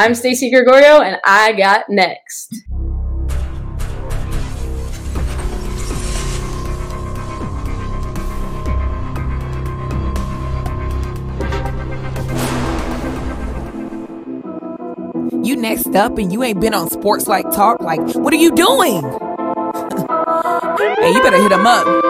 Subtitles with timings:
[0.00, 2.54] I'm Staci Gregorio, and I got next.
[15.44, 17.82] You next up and you ain't been on Sports Life Talk.
[17.82, 19.02] Like, what are you doing?
[19.02, 22.09] hey, you better hit him up.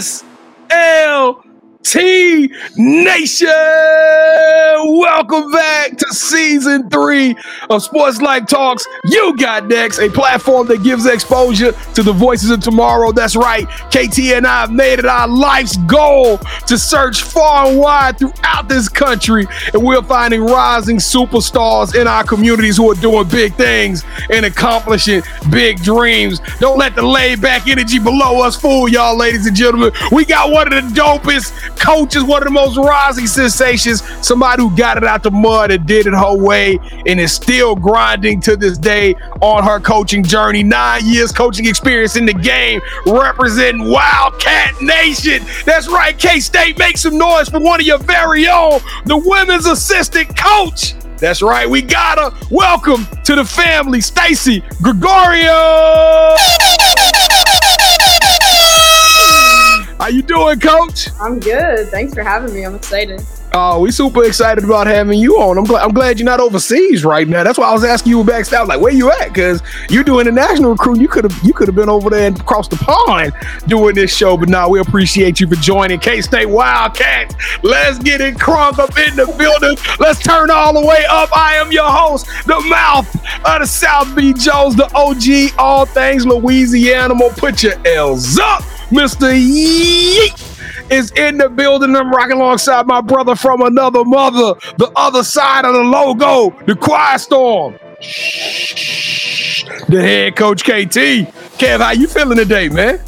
[0.00, 0.24] S
[0.70, 1.36] L
[1.82, 2.39] T
[2.76, 3.48] Nation.
[4.82, 7.36] Welcome back to season three
[7.68, 8.84] of Sports Life Talks.
[9.04, 13.12] You got next, a platform that gives exposure to the voices of tomorrow.
[13.12, 13.68] That's right.
[13.90, 18.68] KT and I have made it our life's goal to search far and wide throughout
[18.68, 24.04] this country, and we're finding rising superstars in our communities who are doing big things
[24.30, 26.40] and accomplishing big dreams.
[26.58, 29.92] Don't let the laid back energy below us fool y'all, ladies and gentlemen.
[30.10, 34.74] We got one of the dopest coaches, one of the most rising sensations, somebody who
[34.76, 38.56] got it out the mud and did it her way and is still grinding to
[38.56, 40.62] this day on her coaching journey.
[40.62, 45.44] Nine years coaching experience in the game, representing Wildcat Nation.
[45.64, 49.66] That's right, K State, make some noise for one of your very own, the women's
[49.66, 50.94] assistant coach.
[51.18, 52.46] That's right, we got her.
[52.50, 56.36] Welcome to the family, Staci Gregorio.
[60.00, 61.10] How you doing, Coach?
[61.20, 61.88] I'm good.
[61.88, 62.64] Thanks for having me.
[62.64, 63.20] I'm excited.
[63.52, 65.58] Oh, we super excited about having you on.
[65.58, 65.84] I'm glad.
[65.84, 67.44] I'm glad you're not overseas right now.
[67.44, 69.28] That's why I was asking you backstage, like, where you at?
[69.28, 69.60] Because
[69.90, 71.02] you're doing the national recruiting.
[71.02, 73.32] You could have, you could have been over there and across the pond
[73.66, 74.38] doing this show.
[74.38, 77.34] But now we appreciate you for joining K State Wildcats.
[77.62, 79.76] Let's get it crunk up in the building.
[79.98, 81.28] Let's turn all the way up.
[81.36, 86.24] I am your host, the mouth of the South B Jones, the OG, all things
[86.24, 87.14] Louisiana.
[87.36, 91.94] Put your L's up, Mister Yeet is in the building.
[91.94, 96.74] I'm rocking alongside my brother from another mother, the other side of the logo, the
[96.74, 97.78] Quiet Storm.
[99.88, 101.28] The head coach KT.
[101.58, 102.98] Kev, how you feeling today, man?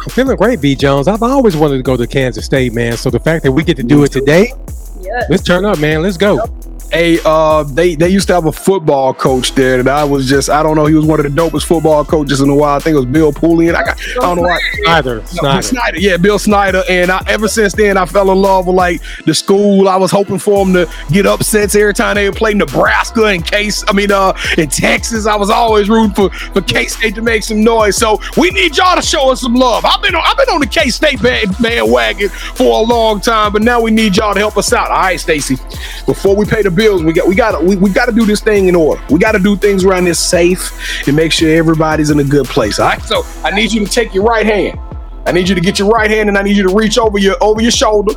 [0.00, 1.06] I'm feeling great, B Jones.
[1.06, 2.96] I've always wanted to go to Kansas State, man.
[2.96, 4.52] So the fact that we get to do it today,
[5.00, 5.26] Yes.
[5.30, 6.02] let's turn up, man.
[6.02, 6.44] Let's go.
[6.92, 10.50] Hey, uh, they they used to have a football coach there that I was just
[10.50, 12.76] I don't know he was one of the dopest football coaches in a while.
[12.76, 14.58] I think it was Bill Pooley, I got I don't know why.
[14.82, 15.62] Snyder, No, Snyder.
[15.62, 19.00] Snyder, yeah, Bill Snyder, and I, ever since then I fell in love with like
[19.24, 19.88] the school.
[19.88, 23.44] I was hoping for them to get upsets every time they would play Nebraska and
[23.44, 23.82] Case.
[23.88, 27.42] I mean, uh, in Texas, I was always rooting for for K State to make
[27.42, 27.96] some noise.
[27.96, 29.86] So we need y'all to show us some love.
[29.86, 33.52] I've been on, I've been on the K State band, bandwagon for a long time,
[33.52, 34.90] but now we need y'all to help us out.
[34.90, 35.56] All right, Staci.
[36.04, 38.40] Before we pay the bills, we got we got we, we got to do this
[38.40, 39.02] thing in order.
[39.10, 42.46] We got to do things around this safe and make sure everybody's in a good
[42.46, 42.78] place.
[42.78, 43.02] All right.
[43.02, 44.78] So I need you to take your right hand.
[45.26, 47.18] I need you to get your right hand and I need you to reach over
[47.18, 48.12] your over your shoulder,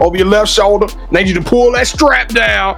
[0.00, 0.86] over your left shoulder.
[1.10, 2.76] I need you to pull that strap down.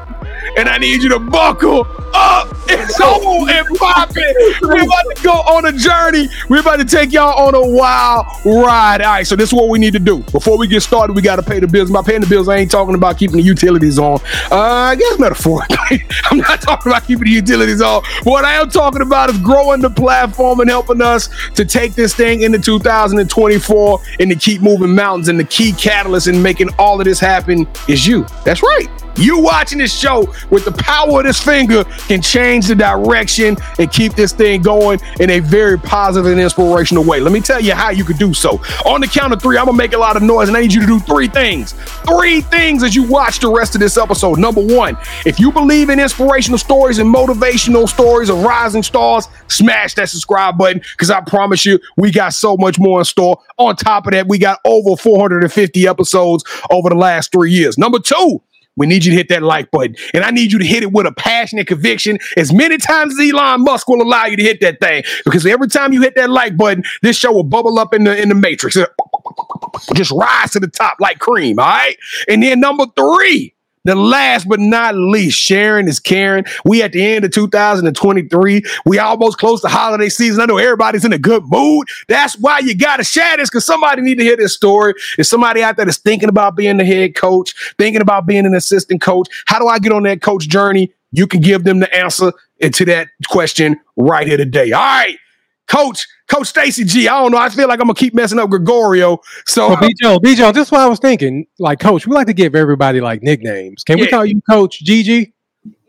[0.56, 4.62] And I need you to buckle up and go and pop it.
[4.62, 6.28] We're about to go on a journey.
[6.48, 9.00] We're about to take y'all on a wild ride.
[9.02, 10.18] All right, so this is what we need to do.
[10.32, 11.90] Before we get started, we got to pay the bills.
[11.90, 14.20] By paying the bills, I ain't talking about keeping the utilities on.
[14.50, 16.04] Uh, I guess metaphorically.
[16.30, 18.02] I'm not talking about keeping the utilities on.
[18.24, 22.14] What I am talking about is growing the platform and helping us to take this
[22.14, 25.28] thing into 2024 and to keep moving mountains.
[25.28, 28.26] And the key catalyst in making all of this happen is you.
[28.44, 28.88] That's right.
[29.16, 33.90] You watching this show with the power of this finger can change the direction and
[33.90, 37.20] keep this thing going in a very positive and inspirational way.
[37.20, 38.60] Let me tell you how you could do so.
[38.86, 40.72] On the count of three, I'm gonna make a lot of noise and I need
[40.72, 41.72] you to do three things.
[42.06, 44.38] Three things as you watch the rest of this episode.
[44.38, 49.94] Number one, if you believe in inspirational stories and motivational stories of rising stars, smash
[49.94, 53.38] that subscribe button because I promise you, we got so much more in store.
[53.58, 57.78] On top of that, we got over 450 episodes over the last three years.
[57.78, 58.40] Number two,
[58.76, 59.96] we need you to hit that like button.
[60.14, 63.30] And I need you to hit it with a passionate conviction as many times as
[63.30, 65.04] Elon Musk will allow you to hit that thing.
[65.24, 68.20] Because every time you hit that like button, this show will bubble up in the
[68.20, 68.76] in the matrix.
[69.94, 71.58] Just rise to the top like cream.
[71.58, 71.96] All right.
[72.28, 73.54] And then number three,
[73.84, 76.44] the last but not least, Sharon is caring.
[76.64, 78.62] We at the end of 2023.
[78.86, 80.40] We almost close to holiday season.
[80.40, 81.88] I know everybody's in a good mood.
[82.08, 84.94] That's why you gotta share this because somebody need to hear this story.
[85.18, 88.54] If somebody out there that's thinking about being the head coach, thinking about being an
[88.54, 90.92] assistant coach, how do I get on that coach journey?
[91.10, 92.32] You can give them the answer
[92.62, 94.72] to that question right here today.
[94.72, 95.18] All right,
[95.68, 97.08] Coach, Coach Staci G.
[97.08, 97.38] I don't know.
[97.38, 99.18] I feel like I'm gonna keep messing up Gregorio.
[99.46, 99.94] So Well, B.
[100.00, 100.34] Jones, B.
[100.34, 101.46] Jones, this is what I was thinking.
[101.58, 103.84] Like, coach, we like to give everybody like nicknames.
[103.84, 105.32] Can we call you Coach GG?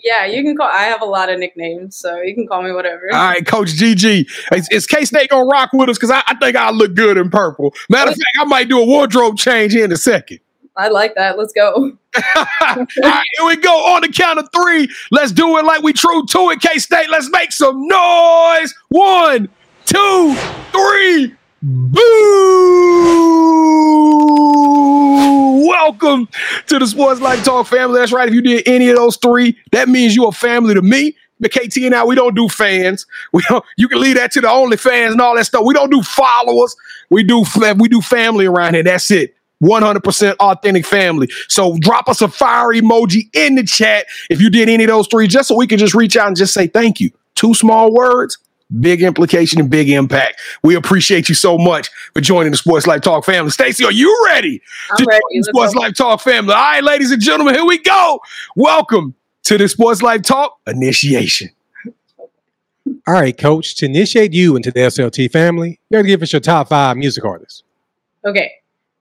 [0.03, 0.69] Yeah, you can call.
[0.69, 3.03] I have a lot of nicknames, so you can call me whatever.
[3.13, 4.53] All right, Coach GG.
[4.53, 5.97] Is, is K State gonna rock with us?
[5.97, 7.73] Because I, I think I look good in purple.
[7.89, 10.39] Matter of fact, I might do a wardrobe change here in a second.
[10.75, 11.37] I like that.
[11.37, 11.71] Let's go.
[12.35, 13.73] All right, here we go.
[13.93, 14.89] On the count of three.
[15.11, 16.59] Let's do it like we true to it.
[16.59, 18.73] K State, let's make some noise.
[18.89, 19.49] One,
[19.93, 20.35] two,
[20.71, 21.35] three.
[21.61, 21.99] Boo!
[25.67, 26.27] Welcome
[26.67, 27.99] to the Sports Life Talk family.
[27.99, 28.27] That's right.
[28.27, 31.15] If you did any of those three, that means you're a family to me.
[31.39, 33.05] The KT and I, we don't do fans.
[33.33, 35.63] We don't, you can leave that to the only fans and all that stuff.
[35.63, 36.75] We don't do followers.
[37.11, 37.45] We do
[37.77, 38.83] we do family around here.
[38.83, 39.35] That's it.
[39.61, 41.29] 100% authentic family.
[41.47, 45.07] So drop us a fire emoji in the chat if you did any of those
[45.07, 47.11] three, just so we can just reach out and just say thank you.
[47.35, 48.37] Two small words,
[48.79, 50.39] big implication and big impact.
[50.63, 53.51] We appreciate you so much for joining the Sports Life Talk family.
[53.51, 54.61] Staci, are you ready?
[54.91, 55.19] I'm to ready.
[55.19, 55.79] join the Sports go.
[55.81, 56.53] Life Talk family.
[56.53, 58.19] All right, ladies and gentlemen, here we go.
[58.55, 61.49] Welcome to the Sports Life Talk initiation.
[63.07, 66.33] All right, coach, to initiate you into the SLT family, you got to give us
[66.33, 67.63] your top five music artists.
[68.25, 68.51] Okay.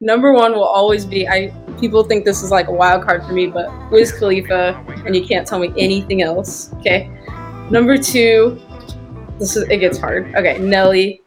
[0.01, 3.33] Number one will always be I people think this is like a wild card for
[3.33, 6.73] me, but Wiz Khalifa, and you can't tell me anything else.
[6.75, 7.09] Okay.
[7.71, 8.61] Number two,
[9.43, 10.33] this is it gets hard.
[10.37, 11.21] Okay, Nelly.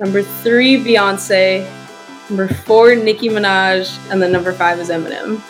[0.00, 1.68] Number three, Beyonce.
[2.30, 5.42] Number four, Nicki Minaj, and then number five is Eminem.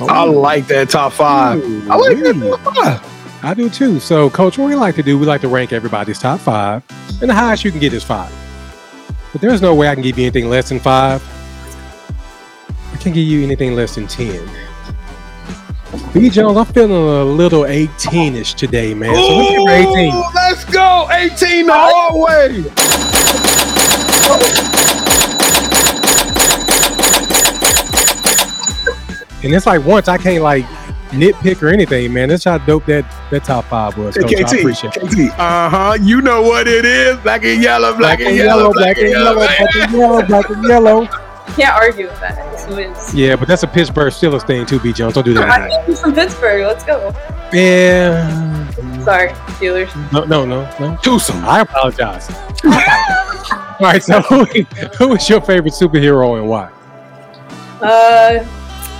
[0.00, 1.62] I like that top five.
[1.88, 3.44] I like that top five.
[3.44, 4.00] I do too.
[4.00, 6.82] So, coach, what we like to do, we like to rank everybody's top five,
[7.20, 8.32] and the highest you can get is five.
[9.32, 11.22] But there's no way I can give you anything less than five.
[12.92, 14.48] I can't give you anything less than 10.
[16.12, 16.30] B.
[16.30, 19.14] Jones, I'm feeling a little 18ish today, man.
[19.14, 20.14] So let's give 18.
[20.14, 21.08] Ooh, let's go.
[21.10, 22.64] 18 the hard way.
[29.44, 30.64] And it's like once I can't like
[31.10, 32.28] nitpick or anything, man.
[32.28, 34.16] That's how dope that, that top five was.
[34.16, 34.34] Coach.
[34.34, 35.30] I appreciate it.
[35.30, 35.38] KT.
[35.38, 35.98] Uh huh.
[36.00, 37.16] You know what it is.
[37.18, 41.02] Black and yellow, black, and yellow, black and yellow, black and yellow, black and yellow.
[41.02, 42.53] You can't argue with that.
[42.66, 43.14] It's Wiz.
[43.14, 44.92] Yeah, but that's a Pittsburgh Steelers thing too, B.
[44.92, 45.14] Jones.
[45.14, 45.70] Don't do I that.
[45.70, 46.62] think he's from Pittsburgh.
[46.62, 47.14] Let's go.
[47.52, 48.70] Yeah.
[49.04, 50.12] Sorry, Steelers.
[50.12, 50.96] No, no, no, no.
[51.02, 51.42] Twosome.
[51.44, 52.28] I apologize.
[52.64, 56.70] All right, so who, who is your favorite superhero and why?
[57.82, 58.46] Uh,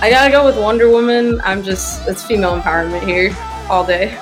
[0.01, 1.41] I gotta go with Wonder Woman.
[1.43, 3.35] I'm just it's female empowerment here
[3.69, 4.17] all day.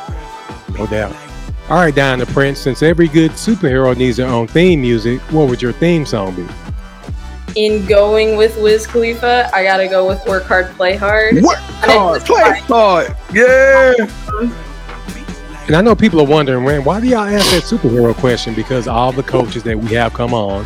[0.78, 1.16] No doubt.
[1.70, 5.62] All right, Diana Prince, since every good superhero needs their own theme music, what would
[5.62, 6.46] your theme song be?
[7.56, 11.36] In going with Wiz Khalifa, I gotta go with Work Hard, Play Hard.
[11.42, 13.16] Work hard, play hard.
[13.32, 13.94] Yeah.
[15.68, 18.54] And I know people are wondering, man, why do y'all ask that superhero question?
[18.54, 20.66] Because all the coaches that we have come on,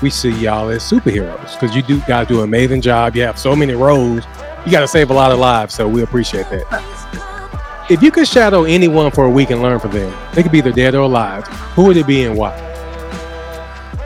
[0.00, 1.52] we see y'all as superheroes.
[1.60, 3.14] Because you do guys do an amazing job.
[3.14, 4.24] You have so many roles.
[4.64, 5.74] You got to save a lot of lives.
[5.74, 7.86] So we appreciate that.
[7.90, 10.58] If you could shadow anyone for a week and learn from them, they could be
[10.58, 11.46] either dead or alive.
[11.74, 12.56] Who would it be and why?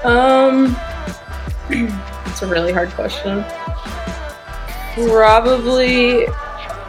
[0.02, 0.76] Um,
[2.32, 3.44] it's a really hard question.
[4.94, 6.26] Probably,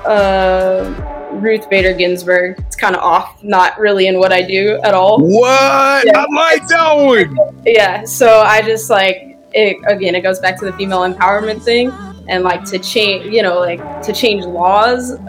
[0.06, 2.60] uh, Ruth Bader Ginsburg.
[2.60, 5.20] It's kind of off, not really in what I do at all.
[5.20, 6.06] What?
[6.06, 6.18] Yeah.
[6.18, 7.38] I like that one.
[7.66, 10.16] Yeah, so I just like it again.
[10.16, 11.92] It goes back to the female empowerment thing,
[12.30, 15.20] and like to change, you know, like to change laws.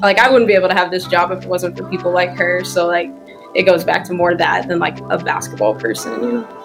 [0.00, 2.30] Like I wouldn't be able to have this job if it wasn't for people like
[2.30, 2.64] her.
[2.64, 3.10] So like
[3.54, 6.61] it goes back to more that than like a basketball person, you know.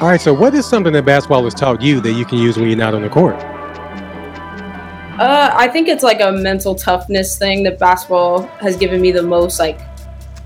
[0.00, 2.56] All right, so what is something that basketball has taught you that you can use
[2.56, 3.34] when you're not on the court?
[5.20, 9.22] Uh, I think it's like a mental toughness thing that basketball has given me the
[9.22, 9.58] most.
[9.58, 9.78] Like,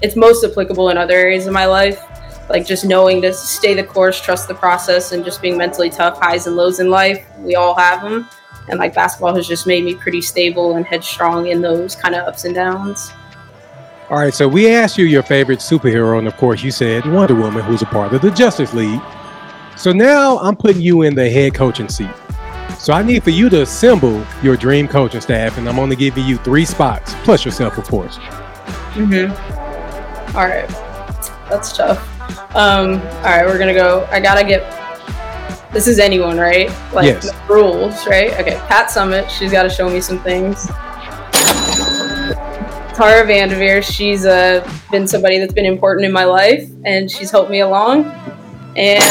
[0.02, 2.02] it's most applicable in other areas of my life.
[2.48, 6.18] Like just knowing to stay the course, trust the process, and just being mentally tough,
[6.18, 7.24] highs and lows in life.
[7.38, 8.28] We all have them,
[8.68, 12.26] and like basketball has just made me pretty stable and headstrong in those kind of
[12.26, 13.12] ups and downs.
[14.10, 17.36] All right, so we asked you your favorite superhero, and of course, you said Wonder
[17.36, 19.00] Woman, who's a part of the Justice League.
[19.76, 22.10] So now I'm putting you in the head coaching seat.
[22.78, 26.24] So I need for you to assemble your dream coaching staff, and I'm only giving
[26.26, 28.18] you three spots, plus yourself, of course.
[28.94, 30.36] Mm-hmm.
[30.36, 30.68] All right,
[31.48, 32.10] that's tough.
[32.54, 34.06] Um, all right, we're gonna go.
[34.10, 34.62] I gotta get.
[35.72, 36.68] This is anyone, right?
[36.92, 37.28] Like Yes.
[37.48, 38.32] rules, right?
[38.40, 39.28] Okay, Pat Summitt.
[39.28, 40.66] She's got to show me some things.
[42.94, 43.82] Tara VanDerveer.
[43.82, 48.04] She's uh, been somebody that's been important in my life, and she's helped me along.
[48.76, 49.02] And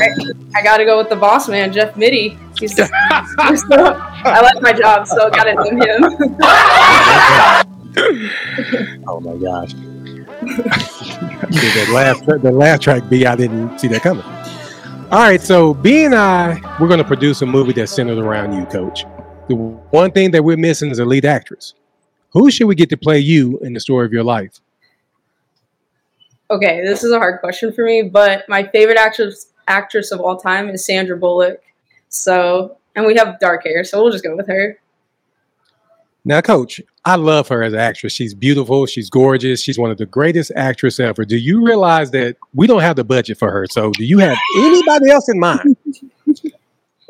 [0.00, 0.14] I,
[0.54, 2.38] I got to go with the boss man, Jeff Mittie.
[2.58, 6.04] He's, he's so, I like my job, so I got to name him.
[9.08, 9.74] oh my gosh.
[10.38, 14.24] that last the last track B, I didn't see that coming.
[15.10, 18.52] All right, so B and I, we're going to produce a movie that's centered around
[18.52, 19.04] you, Coach.
[19.48, 21.74] The one thing that we're missing is a lead actress.
[22.30, 24.60] Who should we get to play you in the story of your life?
[26.50, 30.36] Okay, this is a hard question for me, but my favorite actress actress of all
[30.36, 31.62] time is Sandra Bullock.
[32.08, 34.78] So, and we have dark hair, so we'll just go with her.
[36.24, 38.12] Now, Coach, I love her as an actress.
[38.12, 38.86] She's beautiful.
[38.86, 39.62] She's gorgeous.
[39.62, 41.24] She's one of the greatest actresses ever.
[41.24, 43.66] Do you realize that we don't have the budget for her?
[43.70, 45.76] So, do you have anybody else in mind?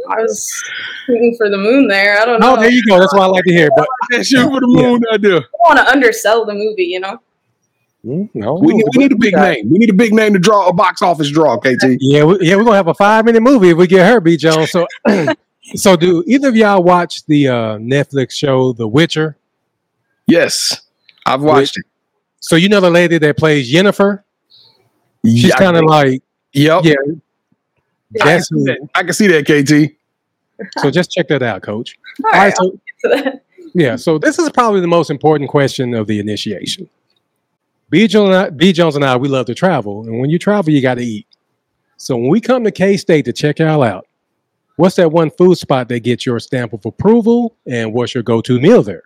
[0.09, 0.51] I was
[1.05, 2.21] shooting for the moon there.
[2.21, 2.57] I don't oh, know.
[2.57, 2.99] Oh, there you go.
[2.99, 3.69] That's what I like to hear.
[3.77, 3.87] But
[4.25, 5.15] shooting for the moon, yeah.
[5.15, 5.37] I do.
[5.37, 7.21] I don't want to undersell the movie, you know.
[8.07, 9.71] Mm, no, we need, we need a big name.
[9.71, 11.97] We need a big name to draw a box office draw, KT.
[11.99, 14.37] Yeah, we, yeah, we're gonna have a five minute movie if we get her, B.
[14.37, 14.71] Jones.
[14.71, 14.87] So,
[15.75, 19.37] so do either of y'all watch the uh, Netflix show The Witcher?
[20.27, 20.83] Yes,
[21.27, 21.87] I've watched Which, it.
[22.41, 24.23] So you know the lady that plays Yennefer?
[25.27, 26.95] She's yeah, kind of like, yep, yeah.
[28.15, 28.89] yeah I, can see that.
[28.95, 30.81] I can see that, KT.
[30.81, 31.99] So just check that out, Coach.
[32.25, 33.41] All, All right, right so,
[33.75, 33.97] yeah.
[33.97, 36.89] So this is probably the most important question of the initiation.
[37.91, 40.39] B Jones, and I, B Jones and I, we love to travel, and when you
[40.39, 41.27] travel, you got to eat.
[41.97, 44.07] So when we come to K State to check y'all out,
[44.77, 48.61] what's that one food spot that gets your stamp of approval, and what's your go-to
[48.61, 49.03] meal there?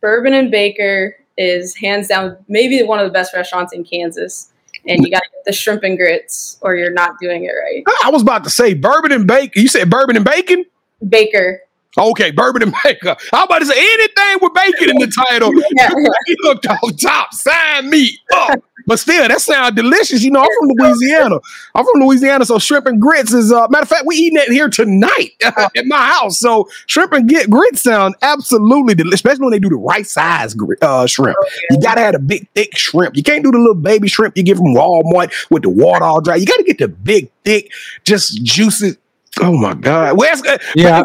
[0.00, 4.52] Bourbon and Baker is hands down maybe one of the best restaurants in Kansas.
[4.86, 7.84] And you got to get the shrimp and grits, or you're not doing it right.
[8.02, 9.62] I was about to say bourbon and bacon.
[9.62, 10.64] You said bourbon and bacon?
[11.06, 11.60] Baker.
[11.98, 13.16] Okay, bourbon and bacon.
[13.32, 15.52] I'm about to say anything with bacon in the title.
[16.26, 17.34] you looked off top.
[17.34, 18.62] Sign me up.
[18.86, 20.22] But still, that sounds delicious.
[20.22, 21.38] You know, I'm from Louisiana.
[21.74, 24.52] I'm from Louisiana, so shrimp and grits is uh matter of fact, we eating it
[24.52, 26.38] here tonight at my house.
[26.38, 30.56] So shrimp and get grits sound absolutely delicious, especially when they do the right size
[30.82, 31.36] uh, shrimp.
[31.70, 33.16] You gotta have a big, thick shrimp.
[33.16, 36.20] You can't do the little baby shrimp you get from Walmart with the water all
[36.20, 36.36] dry.
[36.36, 37.72] You gotta get the big, thick,
[38.04, 38.96] just juicy.
[39.40, 40.16] Oh my God.
[40.18, 40.42] Where's
[40.74, 41.04] yeah.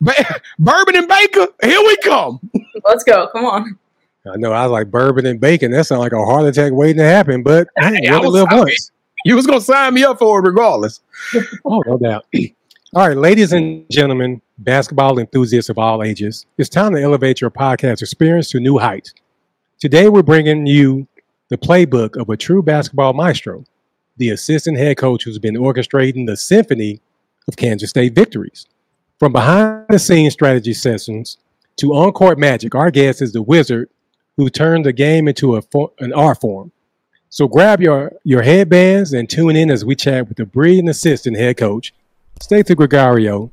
[0.00, 1.46] Bourbon and bacon.
[1.62, 2.50] Here we come.
[2.84, 3.28] Let's go.
[3.28, 3.78] Come on.
[4.26, 4.52] I know.
[4.52, 5.70] I was like bourbon and bacon.
[5.70, 7.42] That sounds like a heart attack waiting to happen.
[7.42, 8.90] But hey, I live once.
[9.24, 11.00] You was gonna sign me up for it regardless.
[11.64, 12.26] oh, no doubt.
[12.96, 17.50] All right, ladies and gentlemen, basketball enthusiasts of all ages, it's time to elevate your
[17.50, 19.12] podcast experience to new heights.
[19.80, 21.08] Today, we're bringing you
[21.48, 23.64] the playbook of a true basketball maestro,
[24.16, 27.00] the assistant head coach who's been orchestrating the symphony
[27.48, 28.64] of Kansas State victories.
[29.24, 31.38] From behind the scenes strategy sessions
[31.76, 33.88] to on court magic, our guest is the wizard
[34.36, 36.72] who turned the game into a for, an art form.
[37.30, 41.38] So grab your, your headbands and tune in as we chat with the brilliant assistant
[41.38, 41.94] head coach,
[42.38, 43.50] Staci Gregorio,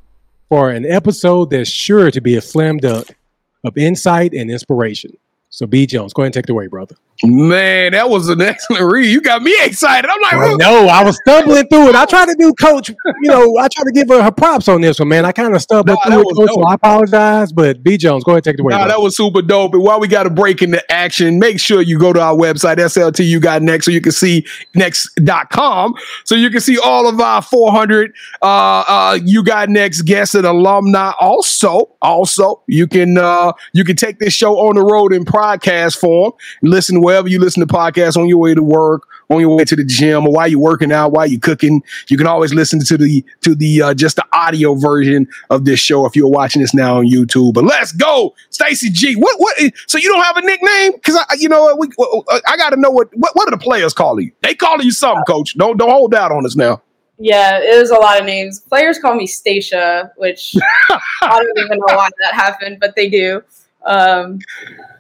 [0.49, 3.15] for an episode that's sure to be a slam dunk
[3.63, 5.15] of insight and inspiration.
[5.51, 6.97] So B Jones, go ahead and take it away, brother.
[7.23, 9.07] Man, that was an excellent read.
[9.07, 10.09] You got me excited.
[10.09, 11.95] I'm like, no, I was stumbling through it.
[11.95, 14.81] I tried to do coach, you know, I tried to give her her props on
[14.81, 15.25] this one, man.
[15.25, 17.51] I kind of stumbled nah, through it, coach, so I apologize.
[17.51, 18.73] But B Jones, go ahead and take it away.
[18.73, 19.73] Nah, that was super dope.
[19.73, 22.77] And while we got to break into action, make sure you go to our website,
[22.77, 23.25] SLT.
[23.27, 25.93] You got next, so you can see next.com.
[26.25, 28.45] So you can see all of our 400 uh
[28.87, 31.11] uh you got next guests and alumni.
[31.19, 35.99] Also, also, you can uh you can take this show on the road in podcast
[35.99, 39.55] form, listen to wherever you listen to podcasts on your way to work, on your
[39.55, 41.83] way to the gym, or while you're working out, while you're cooking.
[42.07, 45.79] You can always listen to the to the uh, just the audio version of this
[45.79, 47.53] show if you're watching this now on YouTube.
[47.53, 49.15] But let's go, Staci G.
[49.15, 49.57] What what?
[49.87, 50.93] So you don't have a nickname?
[50.93, 51.89] Because I you know we
[52.47, 54.31] I got to know what, what what are the players calling you?
[54.41, 55.57] They calling you something, Coach.
[55.57, 56.81] Don't don't hold out on us now.
[57.23, 58.61] Yeah, it was a lot of names.
[58.61, 60.55] Players call me Stacia, which
[60.89, 63.43] I don't even know why that happened, but they do.
[63.85, 64.39] Um,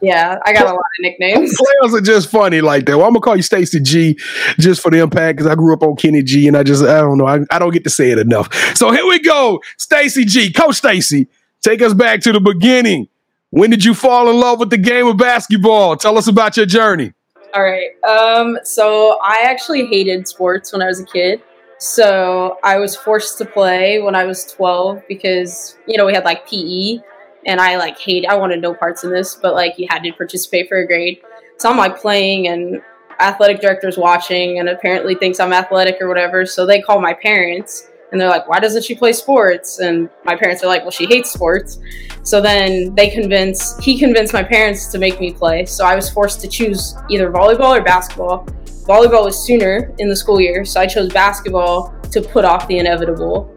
[0.01, 1.55] yeah, I got a lot of nicknames.
[1.81, 2.97] Players are just funny like that.
[2.97, 4.17] Well, I'm gonna call you Staci G
[4.59, 7.01] just for the impact because I grew up on Kenny G, and I just I
[7.01, 8.53] don't know I, I don't get to say it enough.
[8.75, 11.27] So here we go, Staci G, Coach Staci,
[11.61, 13.07] take us back to the beginning.
[13.51, 15.97] When did you fall in love with the game of basketball?
[15.97, 17.13] Tell us about your journey.
[17.53, 17.91] All right.
[18.03, 21.41] Um, so I actually hated sports when I was a kid.
[21.79, 26.23] So I was forced to play when I was 12 because, you know, we had
[26.23, 26.99] like PE
[27.45, 28.25] and I like hate.
[28.25, 31.21] I wanted no parts in this, but like you had to participate for a grade.
[31.57, 32.81] So I'm like playing, and
[33.19, 36.45] athletic director's watching, and apparently thinks I'm athletic or whatever.
[36.45, 39.79] So they call my parents, And they're like, why doesn't she play sports?
[39.79, 41.79] And my parents are like, well, she hates sports.
[42.23, 45.65] So then they convince, he convinced my parents to make me play.
[45.65, 48.45] So I was forced to choose either volleyball or basketball.
[48.85, 52.79] Volleyball was sooner in the school year, so I chose basketball to put off the
[52.79, 53.55] inevitable.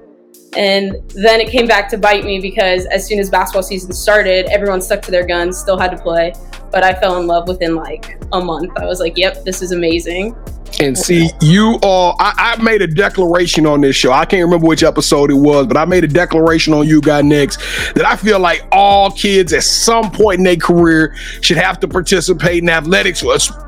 [0.57, 4.47] And then it came back to bite me because as soon as basketball season started,
[4.47, 6.33] everyone stuck to their guns, still had to play.
[6.71, 8.73] But I fell in love within like a month.
[8.77, 10.37] I was like, yep, this is amazing.
[10.81, 14.13] And see, you all, I, I, made a declaration on this show.
[14.13, 17.25] I can't remember which episode it was, but I made a declaration on you guys
[17.25, 17.59] next
[17.95, 21.89] that I feel like all kids at some point in their career should have to
[21.89, 23.23] participate in athletics.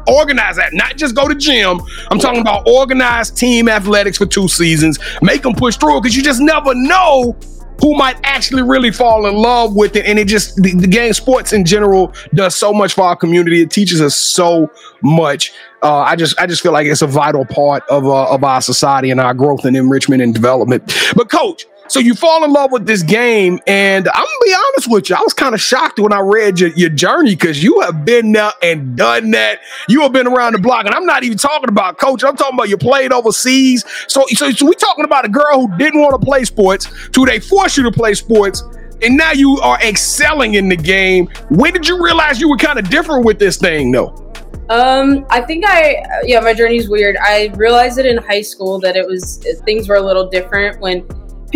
[0.09, 1.81] Organize that, not just go to gym.
[2.11, 4.99] I'm talking about organized team athletics for two seasons.
[5.23, 7.37] Make them push through because you just never know
[7.80, 10.06] who might actually really fall in love with it.
[10.06, 13.62] And it just the, the, game sports in general does so much for our community.
[13.62, 14.71] It teaches us so
[15.02, 15.52] much.
[15.83, 18.61] Uh, I just I just feel like it's a vital part of uh, of our
[18.61, 20.92] society and our growth and enrichment and development.
[21.14, 24.90] But coach, so you fall in love with this game, and I'm gonna be honest
[24.90, 27.81] with you, I was kind of shocked when I read your, your journey because you
[27.81, 29.61] have been there and done that.
[29.88, 32.25] You have been around the block, and I'm not even talking about coach.
[32.25, 33.85] I'm talking about you played overseas.
[34.09, 37.25] So, so, so we're talking about a girl who didn't want to play sports, to
[37.25, 38.62] they force you to play sports,
[39.02, 41.28] and now you are excelling in the game.
[41.50, 44.23] When did you realize you were kind of different with this thing, though?
[44.69, 47.16] Um, I think I yeah, my journey's weird.
[47.21, 51.07] I realized it in high school that it was things were a little different when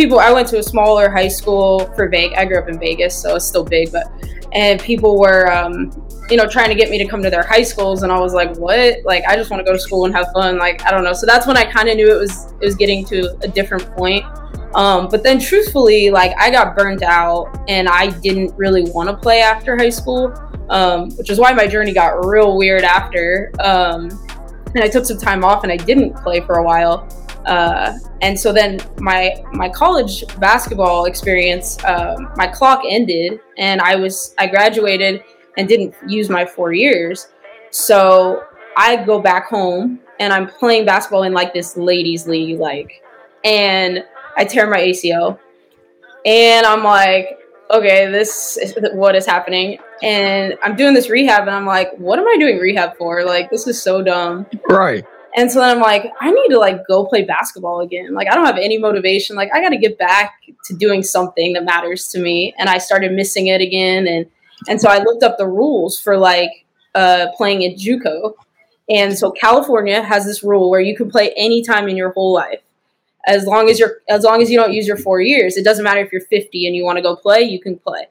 [0.00, 2.38] people i went to a smaller high school for vegas.
[2.38, 4.10] I grew up in vegas so it's still big but
[4.52, 5.92] and people were um,
[6.30, 8.32] you know trying to get me to come to their high schools and i was
[8.32, 9.04] like what?
[9.04, 11.12] Like i just want to go to school and have fun like i don't know.
[11.12, 13.84] So that's when i kind of knew it was it was getting to a different
[13.94, 14.24] point.
[14.74, 19.16] Um, but then truthfully like i got burnt out and i didn't really want to
[19.16, 20.32] play after high school
[20.70, 24.08] um, which is why my journey got real weird after um,
[24.72, 27.08] and i took some time off and i didn't play for a while
[27.46, 33.96] uh, and so then my my college basketball experience, um, my clock ended, and I
[33.96, 35.22] was I graduated
[35.56, 37.28] and didn't use my four years.
[37.70, 38.44] So
[38.76, 43.02] I go back home and I'm playing basketball in like this ladies league, like,
[43.44, 44.04] and
[44.36, 45.38] I tear my ACL,
[46.26, 47.38] and I'm like,
[47.70, 49.78] okay, this is what is happening.
[50.02, 53.24] And I'm doing this rehab, and I'm like, what am I doing rehab for?
[53.24, 54.46] Like, this is so dumb.
[54.68, 55.04] Right.
[55.36, 58.14] And so then I'm like, I need to like go play basketball again.
[58.14, 59.36] Like I don't have any motivation.
[59.36, 62.54] Like I got to get back to doing something that matters to me.
[62.58, 64.06] And I started missing it again.
[64.06, 64.26] And
[64.68, 66.50] and so I looked up the rules for like
[66.94, 68.34] uh, playing at JUCO.
[68.90, 72.60] And so California has this rule where you can play anytime in your whole life,
[73.26, 75.56] as long as you're as long as you don't use your four years.
[75.56, 78.06] It doesn't matter if you're 50 and you want to go play, you can play.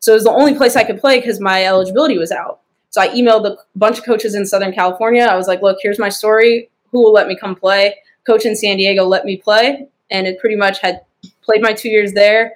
[0.00, 2.60] So it was the only place I could play because my eligibility was out.
[2.96, 5.24] So I emailed a bunch of coaches in Southern California.
[5.24, 6.70] I was like, look, here's my story.
[6.92, 7.94] Who will let me come play?
[8.26, 9.86] Coach in San Diego let me play.
[10.10, 11.02] And it pretty much had
[11.42, 12.54] played my two years there,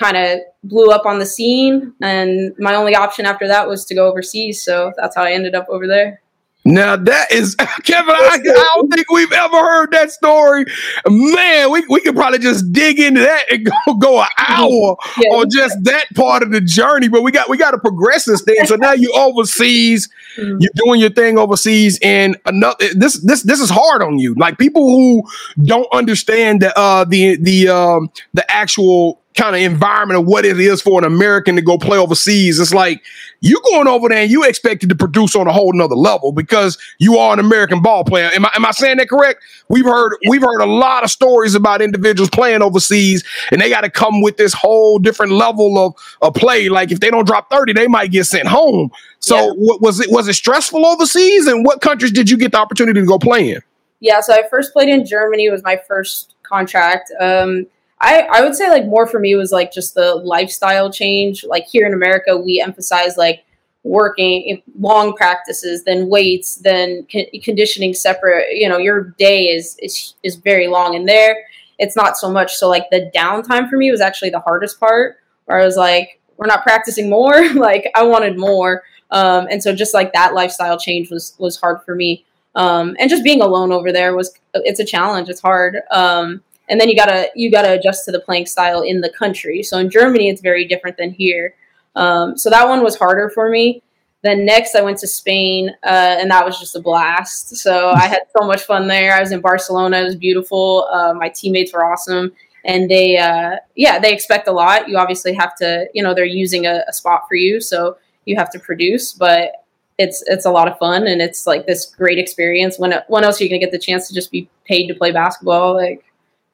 [0.00, 1.92] kind of blew up on the scene.
[2.00, 4.62] And my only option after that was to go overseas.
[4.62, 6.22] So that's how I ended up over there.
[6.64, 8.14] Now that is Kevin.
[8.14, 10.64] I, I, don't think we've ever heard that story.
[11.06, 15.28] Man, we, we could probably just dig into that and go go an hour yeah.
[15.30, 17.08] on just that part of the journey.
[17.08, 18.64] But we got we got to progress this thing.
[18.64, 20.56] So now you overseas, mm-hmm.
[20.58, 24.34] you're doing your thing overseas, and another this this this is hard on you.
[24.34, 25.22] Like people who
[25.64, 30.60] don't understand the uh the the um the actual kind of environment of what it
[30.60, 32.60] is for an American to go play overseas.
[32.60, 33.02] It's like
[33.40, 36.78] you going over there and you expected to produce on a whole nother level because
[36.98, 38.30] you are an American ball player.
[38.32, 39.42] Am I, am I saying that correct?
[39.68, 43.80] We've heard we've heard a lot of stories about individuals playing overseas and they got
[43.80, 46.68] to come with this whole different level of, of play.
[46.68, 48.90] Like if they don't drop 30, they might get sent home.
[49.18, 49.50] So yeah.
[49.56, 53.00] what, was it was it stressful overseas and what countries did you get the opportunity
[53.00, 53.62] to go play in?
[53.98, 57.10] Yeah, so I first played in Germany was my first contract.
[57.20, 57.66] Um,
[58.00, 61.44] I, I would say like more for me was like just the lifestyle change.
[61.44, 63.44] Like here in America, we emphasize like
[63.82, 68.56] working long practices, then weights, then con- conditioning separate.
[68.56, 71.36] You know, your day is is is very long, and there
[71.78, 72.56] it's not so much.
[72.56, 76.20] So like the downtime for me was actually the hardest part, where I was like,
[76.36, 77.48] we're not practicing more.
[77.54, 81.82] like I wanted more, um, and so just like that lifestyle change was was hard
[81.84, 82.24] for me.
[82.56, 85.28] Um, and just being alone over there was it's a challenge.
[85.28, 85.78] It's hard.
[85.90, 89.62] Um, and then you gotta you gotta adjust to the playing style in the country.
[89.62, 91.54] So in Germany, it's very different than here.
[91.96, 93.82] Um, so that one was harder for me.
[94.22, 97.56] Then next, I went to Spain, uh, and that was just a blast.
[97.56, 99.14] So I had so much fun there.
[99.14, 100.88] I was in Barcelona; it was beautiful.
[100.90, 102.32] Uh, my teammates were awesome,
[102.64, 104.88] and they, uh, yeah, they expect a lot.
[104.88, 108.36] You obviously have to, you know, they're using a, a spot for you, so you
[108.36, 109.12] have to produce.
[109.12, 109.64] But
[109.98, 112.78] it's it's a lot of fun, and it's like this great experience.
[112.78, 115.12] When when else are you gonna get the chance to just be paid to play
[115.12, 115.74] basketball?
[115.74, 116.02] Like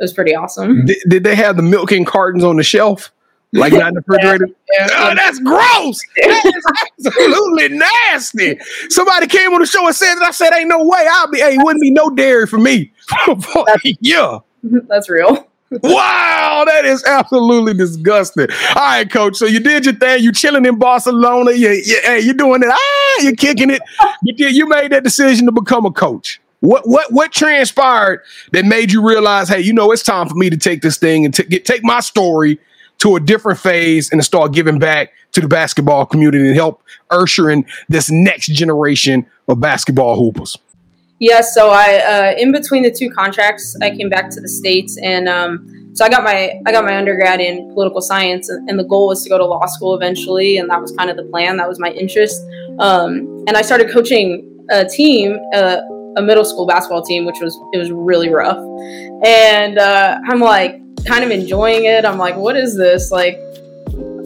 [0.00, 0.86] was pretty awesome.
[0.86, 3.12] Did, did they have the milk in cartons on the shelf?
[3.52, 4.48] Like not in the refrigerator?
[4.72, 4.86] Yeah.
[4.92, 6.00] Oh, that's gross.
[6.16, 8.56] That is absolutely nasty.
[8.88, 10.22] Somebody came on the show and said that.
[10.22, 11.04] I said, ain't no way.
[11.10, 12.92] I'll be, hey, it wouldn't be no dairy for me.
[14.00, 14.38] yeah.
[14.62, 15.48] That's real.
[15.82, 18.46] Wow, that is absolutely disgusting.
[18.76, 19.36] All right, coach.
[19.36, 20.22] So you did your thing.
[20.22, 21.50] You chilling in Barcelona.
[21.50, 22.68] You, you, hey, you're doing it.
[22.70, 23.82] Ah, you're kicking it.
[24.22, 24.54] You did.
[24.54, 26.40] You made that decision to become a coach.
[26.60, 30.50] What what what transpired that made you realize, hey, you know, it's time for me
[30.50, 32.58] to take this thing and t- get, take my story
[32.98, 36.82] to a different phase and to start giving back to the basketball community and help
[37.10, 40.56] usher in this next generation of basketball hoopers.
[41.18, 44.98] Yeah, so I uh, in between the two contracts, I came back to the states,
[45.02, 48.78] and um, so I got my I got my undergrad in political science, and, and,
[48.78, 51.24] the goal was to go to law school eventually, and that was kind of the
[51.24, 51.58] plan.
[51.58, 52.40] That was my interest,
[52.78, 55.80] um, and I started coaching a team, uh,
[56.16, 58.58] a middle school basketball team, which was it was really rough,
[59.24, 62.04] and uh, I'm like kind of enjoying it.
[62.04, 63.38] I'm like, what is this like?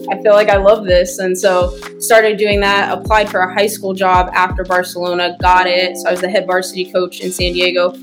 [0.09, 1.17] I feel like I love this.
[1.17, 5.97] And so started doing that, applied for a high school job after Barcelona, got it.
[5.97, 7.95] So I was the head varsity coach in San Diego.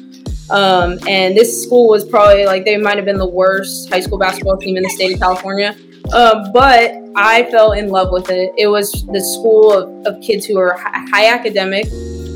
[0.51, 4.19] Um, and this school was probably like they might have been the worst high school
[4.19, 5.77] basketball team in the state of California.
[6.13, 8.53] Um, but I fell in love with it.
[8.59, 11.87] It was the school of, of kids who are high academic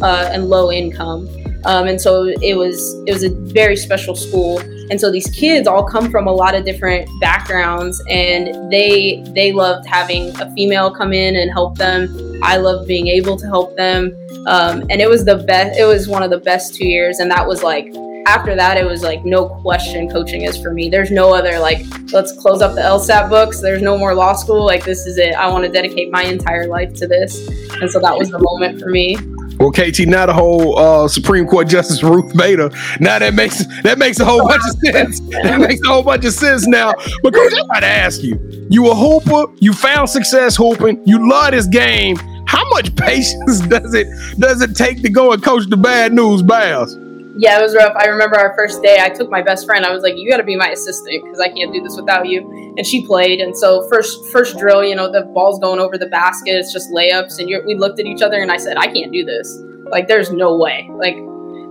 [0.03, 1.29] uh, and low income.
[1.65, 5.67] Um, and so it was it was a very special school and so these kids
[5.67, 10.93] all come from a lot of different backgrounds and they they loved having a female
[10.93, 12.09] come in and help them
[12.45, 16.07] i loved being able to help them um, and it was the best it was
[16.07, 17.93] one of the best two years and that was like
[18.27, 20.89] after that, it was like no question coaching is for me.
[20.89, 23.61] There's no other like let's close up the LSAT books.
[23.61, 24.67] There's no more law school.
[24.67, 25.35] Like this is it.
[25.35, 27.49] I want to dedicate my entire life to this,
[27.81, 29.17] and so that was the moment for me.
[29.59, 32.71] Well, KT, now the whole uh, Supreme Court Justice Ruth Bader.
[33.01, 35.21] Now that makes that makes a whole bunch of sense.
[35.21, 36.93] That makes a whole bunch of sense now.
[37.23, 38.39] But coach, I gotta ask you:
[38.71, 39.53] you a hooper?
[39.61, 41.03] You found success hooping?
[41.07, 42.17] You love this game?
[42.47, 44.07] How much patience does it
[44.39, 46.97] does it take to go and coach the bad news Bears?
[47.39, 47.93] Yeah, it was rough.
[47.97, 48.97] I remember our first day.
[48.99, 49.85] I took my best friend.
[49.85, 52.27] I was like, "You got to be my assistant because I can't do this without
[52.29, 52.41] you."
[52.77, 53.41] And she played.
[53.41, 56.53] And so first first drill, you know, the ball's going over the basket.
[56.53, 57.39] It's just layups.
[57.39, 59.59] And we looked at each other, and I said, "I can't do this.
[59.91, 61.17] Like, there's no way." Like,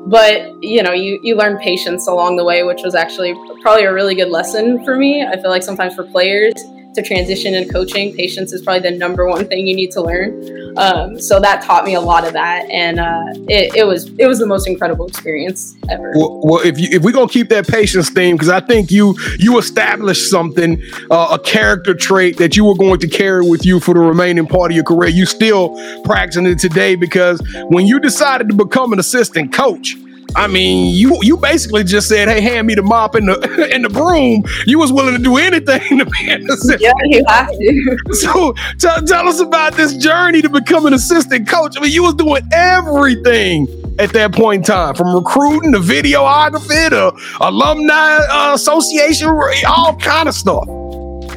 [0.06, 3.94] but you know, you you learn patience along the way, which was actually probably a
[3.94, 5.26] really good lesson for me.
[5.26, 6.54] I feel like sometimes for players
[6.96, 10.78] to transition in coaching, patience is probably the number one thing you need to learn.
[10.78, 14.28] Um, so that taught me a lot of that, and uh, it, it, was it
[14.28, 16.12] was the most incredible experience ever.
[16.16, 19.16] Well, well if you if we're gonna keep that patience theme, because I think you
[19.40, 23.80] you established something, uh, a character trait that you were going to carry with you
[23.80, 25.10] for the remaining part of your career.
[25.10, 29.96] You still practicing it today because when you decided to become an assistant coach
[30.36, 33.86] I mean, you you basically just said, "Hey, hand me the mop and the and
[33.86, 36.82] the broom." You was willing to do anything to be an assistant.
[36.82, 37.98] Yeah, you have to.
[38.16, 41.76] So tell, tell us about this journey to become an assistant coach.
[41.78, 43.68] I mean, you was doing everything
[44.00, 49.28] at that point in time, from recruiting to videography to alumni uh, association,
[49.68, 50.66] all kind of stuff.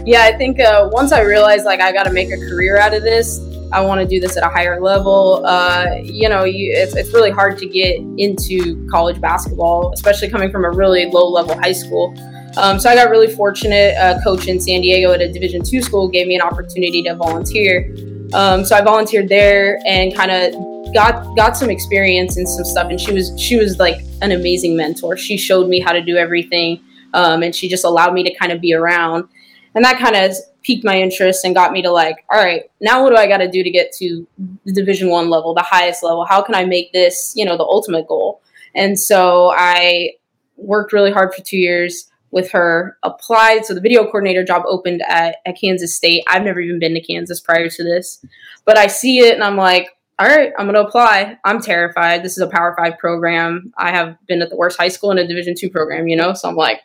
[0.04, 2.94] Yeah, I think uh, once I realized like I got to make a career out
[2.94, 3.38] of this,
[3.72, 5.44] I want to do this at a higher level.
[5.44, 10.50] Uh, you know, you, it's, it's really hard to get into college basketball, especially coming
[10.50, 12.14] from a really low level high school.
[12.56, 13.94] Um, so I got really fortunate.
[13.98, 17.14] A coach in San Diego at a Division two school gave me an opportunity to
[17.14, 17.94] volunteer.
[18.32, 22.90] Um, so I volunteered there and kind of got got some experience and some stuff.
[22.90, 25.16] And she was she was like an amazing mentor.
[25.16, 26.80] She showed me how to do everything,
[27.14, 29.28] um, and she just allowed me to kind of be around.
[29.74, 30.34] And that kind of
[30.68, 33.38] piqued my interest and got me to like all right now what do i got
[33.38, 34.26] to do to get to
[34.66, 37.64] the division one level the highest level how can i make this you know the
[37.64, 38.42] ultimate goal
[38.74, 40.10] and so i
[40.58, 45.00] worked really hard for two years with her applied so the video coordinator job opened
[45.08, 48.22] at, at kansas state i've never even been to kansas prior to this
[48.66, 49.88] but i see it and i'm like
[50.20, 51.38] all right, I'm going to apply.
[51.44, 52.24] I'm terrified.
[52.24, 53.72] This is a Power Five program.
[53.78, 56.34] I have been at the worst high school in a Division two program, you know.
[56.34, 56.80] So I'm like,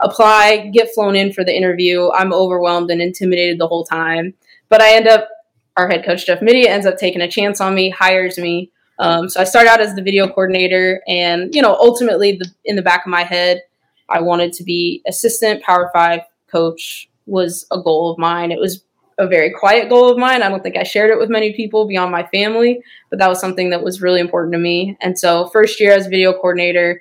[0.00, 2.10] apply, get flown in for the interview.
[2.12, 4.34] I'm overwhelmed and intimidated the whole time.
[4.68, 5.28] But I end up,
[5.76, 8.70] our head coach, Jeff Mittie, ends up taking a chance on me, hires me.
[8.98, 11.02] Um, so I start out as the video coordinator.
[11.08, 13.62] And, you know, ultimately, the, in the back of my head,
[14.08, 18.52] I wanted to be assistant Power Five coach was a goal of mine.
[18.52, 18.84] It was
[19.18, 20.42] a very quiet goal of mine.
[20.42, 23.40] I don't think I shared it with many people beyond my family, but that was
[23.40, 24.96] something that was really important to me.
[25.00, 27.00] And so, first year as video coordinator,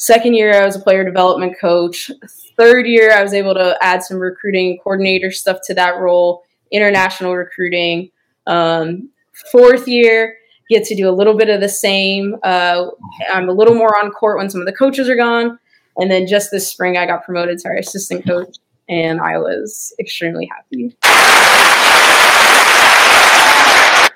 [0.00, 2.10] Second year, I was a player development coach.
[2.56, 7.36] Third year, I was able to add some recruiting coordinator stuff to that role, international
[7.36, 8.10] recruiting.
[8.46, 9.10] Um,
[9.52, 10.38] fourth year,
[10.70, 12.34] get to do a little bit of the same.
[12.42, 12.86] Uh,
[13.30, 15.58] I'm a little more on court when some of the coaches are gone.
[15.98, 18.56] And then just this spring, I got promoted to our assistant coach,
[18.88, 20.96] and I was extremely happy.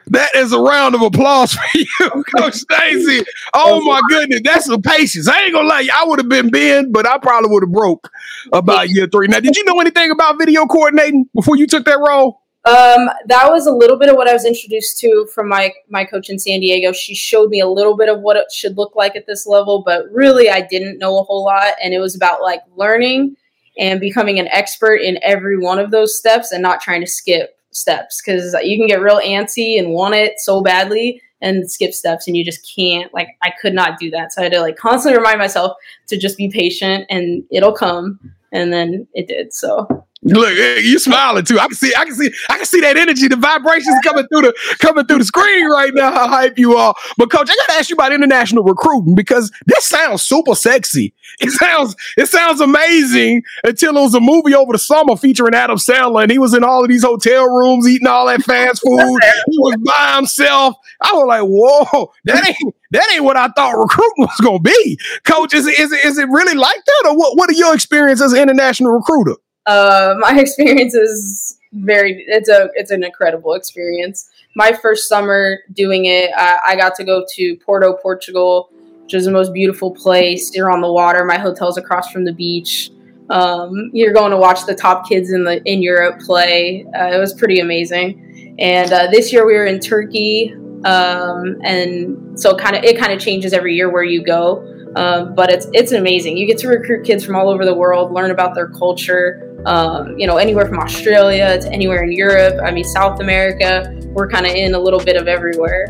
[0.09, 1.87] That is a round of applause for you,
[2.37, 3.25] Coach Staci.
[3.55, 5.29] Oh my goodness, that's some patience.
[5.29, 8.11] I ain't gonna lie, I would have been Ben, but I probably would have broke
[8.53, 9.29] about year three.
[9.29, 12.43] Now, did you know anything about video coordinating before you took that role?
[12.67, 16.05] Um, that was a little bit of what I was introduced to from my my
[16.05, 16.93] coach in San Diego.
[16.93, 19.83] She showed me a little bit of what it should look like at this level,
[19.85, 23.37] but really I didn't know a whole lot, and it was about like learning
[23.79, 27.54] and becoming an expert in every one of those steps and not trying to skip
[27.75, 32.27] steps because you can get real antsy and want it so badly and skip steps
[32.27, 34.33] and you just can't like i could not do that.
[34.33, 35.77] So i had to like constantly remind myself
[36.09, 38.19] to just be patient and it'll come.
[38.53, 41.59] And then it did so Look, eh, you smiling too.
[41.61, 44.43] I can see, I can see, I can see that energy, the vibrations coming through
[44.43, 46.11] the coming through the screen right now.
[46.11, 46.95] How hype you are!
[47.19, 51.13] But coach, I gotta ask you about international recruiting because this sounds super sexy.
[51.41, 55.77] It sounds, it sounds amazing until it was a movie over the summer featuring Adam
[55.77, 59.21] Sandler, and he was in all of these hotel rooms eating all that fast food.
[59.47, 60.77] he was by himself.
[61.03, 64.99] I was like, whoa, that ain't that ain't what I thought recruiting was gonna be.
[65.25, 67.37] Coach, is it is it, is it really like that, or what?
[67.37, 69.35] What are your experiences as an international recruiter?
[69.67, 74.31] Uh, my experience is very it's a it's an incredible experience.
[74.57, 78.71] My first summer doing it, uh, I got to go to Porto, Portugal,
[79.03, 80.55] which is the most beautiful place.
[80.55, 81.25] You're on the water.
[81.25, 82.91] My hotel's across from the beach.
[83.31, 86.87] Um, you're going to watch the top kids in the in Europe play.
[86.97, 88.57] Uh, it was pretty amazing.
[88.59, 93.13] And uh, this year we were in Turkey, um, and so kind of it kind
[93.13, 94.63] of changes every year where you go.
[94.97, 96.37] Um, but it's it's amazing.
[96.37, 99.51] You get to recruit kids from all over the world, learn about their culture.
[99.67, 102.61] Um, you know, anywhere from Australia to anywhere in Europe.
[102.63, 103.99] I mean, South America.
[104.09, 105.87] We're kind of in a little bit of everywhere.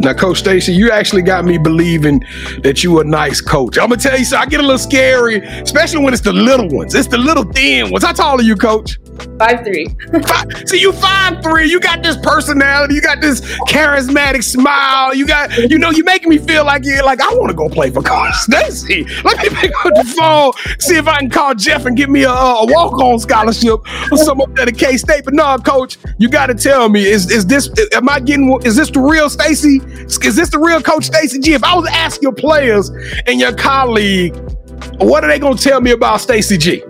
[0.00, 2.22] Now, Coach Staci, you actually got me believing
[2.62, 3.78] that you a nice coach.
[3.78, 6.68] I'm gonna tell you, so I get a little scary, especially when it's the little
[6.68, 6.94] ones.
[6.94, 8.04] It's the little thin ones.
[8.04, 8.98] How tall are you, Coach?
[9.38, 9.86] Five three.
[10.66, 11.68] see, you five three.
[11.68, 12.94] You got this personality.
[12.94, 15.14] You got this charismatic smile.
[15.14, 17.68] You got, you know, you making me feel like you like I want to go
[17.68, 19.06] play for Coach Staci.
[19.24, 22.24] Let me pick up the phone, see if I can call Jeff and get me
[22.24, 25.24] a, a walk on scholarship or some up to K State.
[25.24, 27.70] But no, Coach, you got to tell me is is this?
[27.92, 28.58] Am I getting?
[28.64, 29.84] Is this the real Staci?
[30.24, 31.54] Is this the real Coach Staci G?
[31.54, 32.90] If I was to ask your players
[33.26, 34.34] and your colleague,
[34.98, 36.82] what are they going to tell me about Staci G?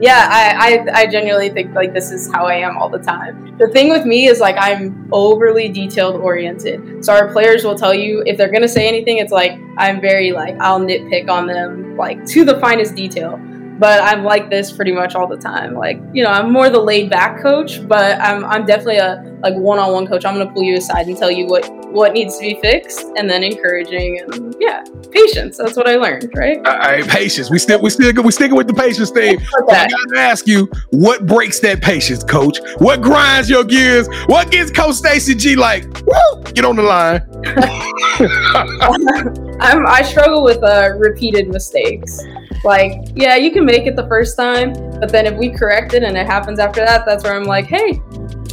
[0.00, 3.56] Yeah I, I i genuinely think like this is how i am all the time.
[3.58, 7.04] The thing with me is like i'm overly detailed oriented.
[7.04, 10.32] So our players will tell you if they're to say anything it's like i'm very
[10.32, 13.38] like i'll nitpick on them like to the finest detail
[13.80, 15.74] but I'm like this pretty much all the time.
[15.74, 19.54] Like, you know, I'm more the laid back coach, but I'm, I'm definitely a like
[19.54, 20.26] one-on-one coach.
[20.26, 23.04] I'm going to pull you aside and tell you what what needs to be fixed
[23.16, 25.56] and then encouraging and yeah, patience.
[25.56, 26.58] That's what I learned, right?
[26.58, 27.50] All right, patience.
[27.50, 29.38] We still we still we sticking with the patience thing.
[29.40, 32.58] I got to ask you, what breaks that patience, coach?
[32.78, 34.08] What grinds your gears?
[34.26, 37.26] What gets Coach Staci G like, woo, get on the line.
[39.60, 42.20] I'm, I struggle with uh, repeated mistakes.
[42.64, 46.02] Like, yeah, you can make it the first time, but then if we correct it
[46.02, 47.94] and it happens after that, that's where I'm like, hey,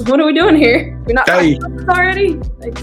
[0.05, 1.01] what are we doing here?
[1.05, 1.59] We're not hey.
[1.89, 2.35] already.
[2.59, 2.77] Like,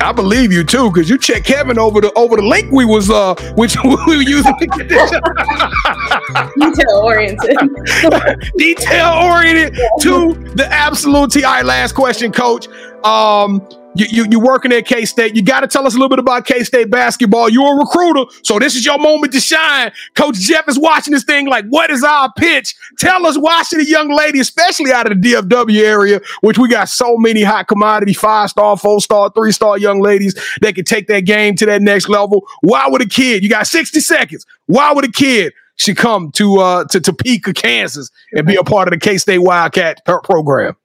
[0.00, 3.10] I believe you too, because you checked Kevin over the over the link we was
[3.10, 5.10] uh which we were using to get this
[6.58, 7.56] detail oriented.
[8.56, 12.68] detail oriented to the absolute TI last question, coach.
[13.04, 15.36] Um you, you, you're working at K State.
[15.36, 17.48] You got to tell us a little bit about K State basketball.
[17.48, 19.92] You're a recruiter, so this is your moment to shine.
[20.14, 22.74] Coach Jeff is watching this thing like, what is our pitch?
[22.98, 26.68] Tell us why should a young lady, especially out of the DFW area, which we
[26.68, 30.84] got so many hot commodity five star, four star, three star young ladies that can
[30.84, 32.46] take that game to that next level.
[32.62, 33.42] Why would a kid?
[33.42, 34.46] You got 60 seconds.
[34.66, 38.88] Why would a kid should come to uh to Topeka, Kansas, and be a part
[38.88, 40.76] of the K State Wildcat program?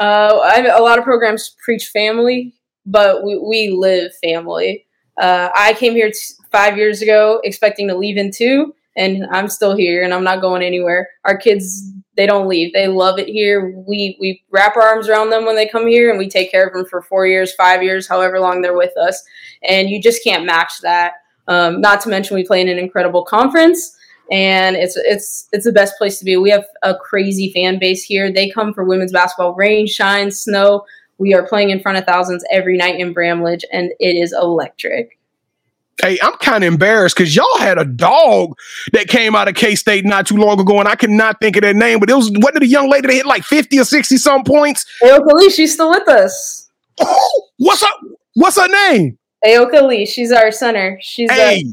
[0.00, 2.54] Uh, I, a lot of programs preach family,
[2.84, 4.86] but we, we live family.
[5.20, 9.48] Uh, I came here t- five years ago expecting to leave in two, and I'm
[9.48, 11.08] still here and I'm not going anywhere.
[11.24, 12.72] Our kids, they don't leave.
[12.72, 13.74] They love it here.
[13.86, 16.66] We we wrap our arms around them when they come here, and we take care
[16.66, 19.22] of them for four years, five years, however long they're with us.
[19.62, 21.14] And you just can't match that.
[21.46, 23.96] Um, not to mention, we play in an incredible conference
[24.30, 26.36] and it's it's it's the best place to be.
[26.36, 28.32] We have a crazy fan base here.
[28.32, 30.84] They come for women's basketball, rain, shine, snow.
[31.18, 35.18] We are playing in front of thousands every night in Bramlage, and it is electric.
[36.02, 38.56] Hey, I'm kind of embarrassed because y'all had a dog
[38.92, 41.62] that came out of K State not too long ago, and I cannot think of
[41.62, 43.84] that name, but it was wasn't it a young lady that hit like 50 or
[43.84, 44.86] 60 some points?
[45.02, 46.68] Ayoka Lee, she's still with us.
[47.00, 48.00] Oh, what's up?
[48.34, 49.18] What's her name?
[49.46, 50.06] Ayoka Lee.
[50.06, 50.98] She's our center.
[51.00, 51.64] She's hey,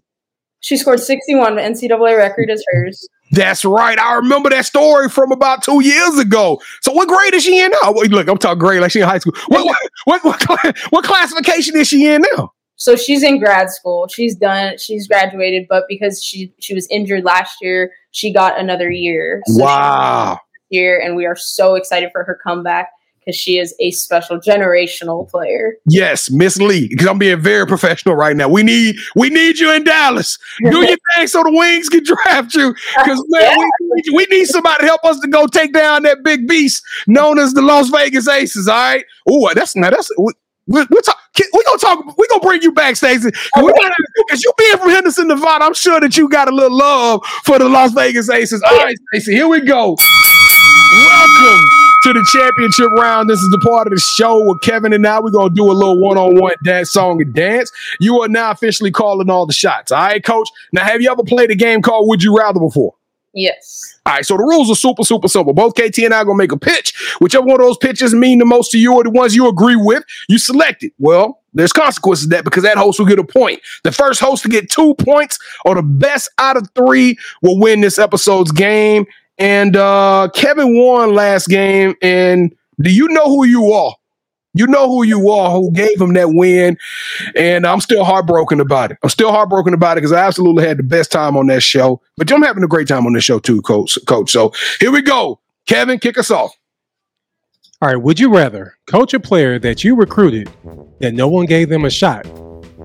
[0.62, 1.56] She scored 61.
[1.56, 3.08] The NCAA record is hers.
[3.32, 3.98] That's right.
[3.98, 6.62] I remember that story from about two years ago.
[6.82, 7.92] So what grade is she in now?
[7.92, 9.34] Look, I'm talking grade like she in high school.
[9.48, 9.66] What
[10.06, 12.54] what what, what, what classification is she in now?
[12.76, 14.08] So she's in grad school.
[14.08, 14.78] She's done.
[14.78, 19.42] She's graduated, but because she she was injured last year, she got another year.
[19.48, 20.40] So Wow.
[20.70, 22.92] Year, and we are so excited for her comeback
[23.24, 25.76] because she is a special generational player.
[25.86, 26.88] Yes, Miss Lee.
[26.88, 28.50] Because I'm being very professional right now.
[28.50, 30.38] We need we need you in Dallas.
[30.60, 32.74] Do your thing so the wings can draft you.
[32.98, 36.24] Because man, we, need we need somebody to help us to go take down that
[36.24, 38.68] big beast known as the Las Vegas Aces.
[38.68, 39.06] All right.
[39.30, 40.34] Oh, that's now that's we,
[40.68, 42.18] we, we're talk, we gonna talk.
[42.18, 43.32] We gonna bring you back, Staci.
[43.56, 47.60] Because you being from Henderson, Nevada, I'm sure that you got a little love for
[47.60, 48.64] the Las Vegas Aces.
[48.64, 49.96] All right, Staci, here we go.
[50.94, 53.30] Welcome to the championship round.
[53.30, 55.74] This is the part of the show where Kevin and I we're gonna do a
[55.74, 57.72] little one-on-one dance song and dance.
[58.00, 59.92] You are now officially calling all the shots.
[59.92, 60.50] All right, coach.
[60.74, 62.96] Now, have you ever played a game called Would You Rather before?
[63.34, 64.00] Yes.
[64.06, 65.54] All right, so the rules are super, super simple.
[65.54, 66.94] Both KT and I are gonna make a pitch.
[67.20, 69.78] Whichever one of those pitches mean the most to you or the ones you agree
[69.78, 70.92] with, you select it.
[71.00, 73.62] Well, there's consequences to that because that host will get a point.
[73.84, 77.82] The first host to get two points or the best out of three will win
[77.82, 79.06] this episode's game.
[79.42, 81.96] And uh Kevin won last game.
[82.02, 83.96] And do you know who you are?
[84.54, 86.78] You know who you are, who gave him that win.
[87.36, 88.98] And I'm still heartbroken about it.
[89.02, 92.02] I'm still heartbroken about it because I absolutely had the best time on that show.
[92.18, 93.98] But I'm having a great time on this show too, coach.
[94.08, 94.30] Coach.
[94.32, 95.40] So here we go.
[95.68, 96.54] Kevin, kick us off.
[97.82, 100.52] All right, would you rather coach a player that you recruited
[101.00, 102.28] that no one gave them a shot?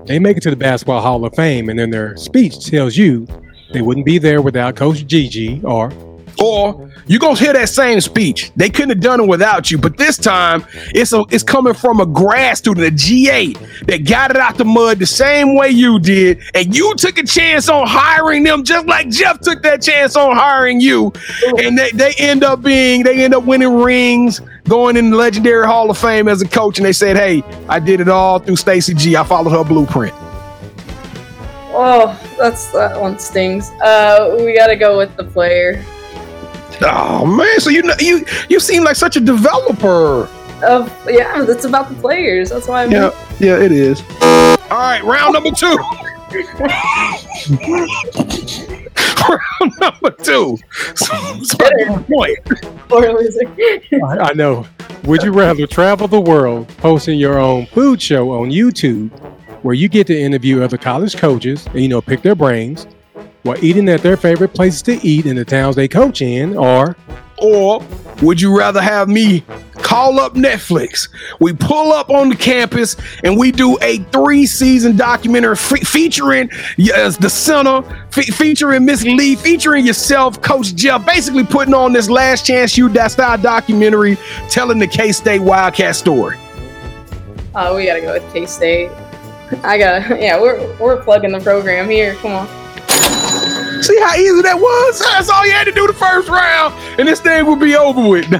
[0.07, 3.27] They make it to the Basketball Hall of Fame, and then their speech tells you
[3.73, 5.91] they wouldn't be there without Coach Gigi, or
[6.39, 8.51] Or you're gonna hear that same speech.
[8.55, 11.99] They couldn't have done it without you, but this time it's a, it's coming from
[11.99, 13.53] a grad student, a GA
[13.87, 17.25] that got it out the mud the same way you did, and you took a
[17.25, 21.11] chance on hiring them just like Jeff took that chance on hiring you,
[21.57, 25.65] and they, they end up being they end up winning rings, going in the legendary
[25.65, 28.55] Hall of Fame as a coach, and they said, "Hey, I did it all through
[28.55, 29.15] Staci G.
[29.15, 30.13] I followed her blueprint."
[31.79, 33.69] Oh, that's that one stings.
[33.81, 35.83] Uh, we gotta go with the player.
[36.81, 40.29] Oh man, so you know you you seem like such a developer.
[40.63, 42.49] Of yeah, that's about the players.
[42.49, 44.01] That's why I'm Yeah, yeah, it is.
[44.21, 45.77] All right, round number two.
[49.29, 50.57] round number two.
[50.95, 51.57] So, so
[52.03, 52.39] point.
[52.89, 53.47] poor loser.
[54.03, 54.65] I, I know.
[55.03, 59.09] Would you rather travel the world hosting your own food show on YouTube,
[59.63, 62.87] where you get to interview other college coaches and you know pick their brains,
[63.43, 66.95] while eating at their favorite places to eat in the towns they coach in, or
[67.39, 67.83] Or
[68.23, 69.43] would you rather have me
[69.75, 71.07] call up Netflix?
[71.39, 76.49] We pull up on the campus and we do a three season documentary fe- featuring
[76.77, 81.93] yes, uh, the center, fe- featuring Miss Lee, featuring yourself, Coach Jeff, basically putting on
[81.93, 84.17] this Last Chance U that style documentary
[84.49, 86.37] telling the K State Wildcat story.
[87.53, 88.89] Oh, we gotta go with K State.
[89.63, 90.17] I gotta.
[90.19, 92.15] Yeah, we're we're plugging the program here.
[92.15, 92.47] Come on.
[93.81, 94.99] See how easy that was?
[94.99, 98.07] That's all you had to do the first round, and this thing would be over
[98.07, 98.31] with.
[98.33, 98.39] all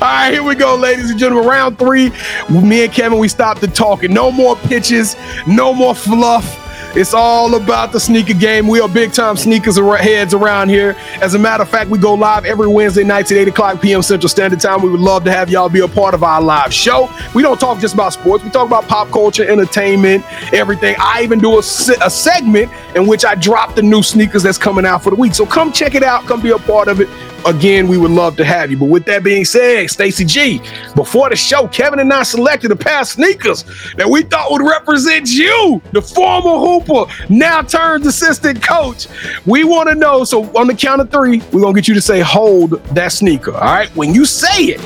[0.00, 1.48] right, here we go, ladies and gentlemen.
[1.48, 2.10] Round three.
[2.50, 4.12] Me and Kevin, we stopped the talking.
[4.12, 5.16] No more pitches,
[5.46, 6.67] no more fluff.
[6.94, 8.66] It's all about the sneaker game.
[8.66, 10.96] We are big time sneakers heads around here.
[11.20, 14.00] As a matter of fact, we go live every Wednesday nights at 8 o'clock p.m.
[14.00, 14.80] Central Standard Time.
[14.80, 17.10] We would love to have y'all be a part of our live show.
[17.34, 20.96] We don't talk just about sports, we talk about pop culture, entertainment, everything.
[20.98, 24.58] I even do a, se- a segment in which I drop the new sneakers that's
[24.58, 25.34] coming out for the week.
[25.34, 27.08] So come check it out, come be a part of it.
[27.46, 28.76] Again, we would love to have you.
[28.76, 30.60] But with that being said, Staci G,
[30.94, 33.64] before the show, Kevin and I selected a pair of sneakers
[33.96, 39.06] that we thought would represent you, the former hooper, now turned assistant coach.
[39.46, 40.24] We want to know.
[40.24, 43.54] So on the count of three, we're gonna get you to say, hold that sneaker.
[43.54, 43.88] All right.
[43.96, 44.80] When you say it,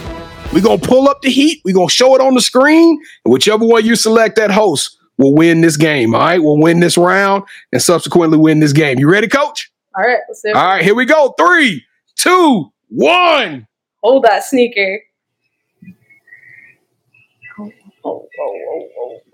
[0.53, 3.67] we're gonna pull up the heat, we're gonna show it on the screen, and whichever
[3.67, 6.15] one you select that host will win this game.
[6.15, 8.99] All right, we'll win this round and subsequently win this game.
[8.99, 9.71] You ready, coach?
[9.97, 10.57] All right, let's do it.
[10.57, 11.35] All right, here we go.
[11.38, 11.85] Three,
[12.16, 13.66] two, one.
[14.03, 15.01] Hold that sneaker.
[17.59, 17.70] Oh,
[18.05, 18.29] oh,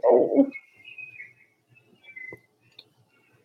[0.05, 0.47] oh.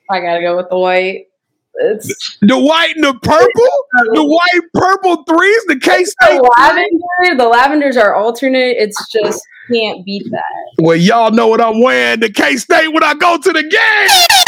[0.10, 1.28] I gotta go with the white.
[1.76, 3.72] It's The white and the purple,
[4.14, 6.38] the white purple threes, the K State.
[6.38, 7.44] the lavender.
[7.44, 8.76] The lavenders are alternate.
[8.78, 10.84] It's just can't beat that.
[10.84, 12.20] Well, y'all know what I'm wearing.
[12.20, 14.43] The K State when I go to the game.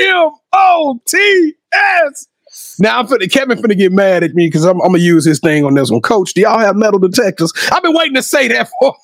[0.00, 2.26] M O T S.
[2.80, 5.38] Now I'm finna, Kevin finna get mad at me because I'm, I'm, gonna use his
[5.38, 6.00] thing on this one.
[6.00, 7.52] Coach, do y'all have metal detectors?
[7.70, 8.94] I've been waiting to say that for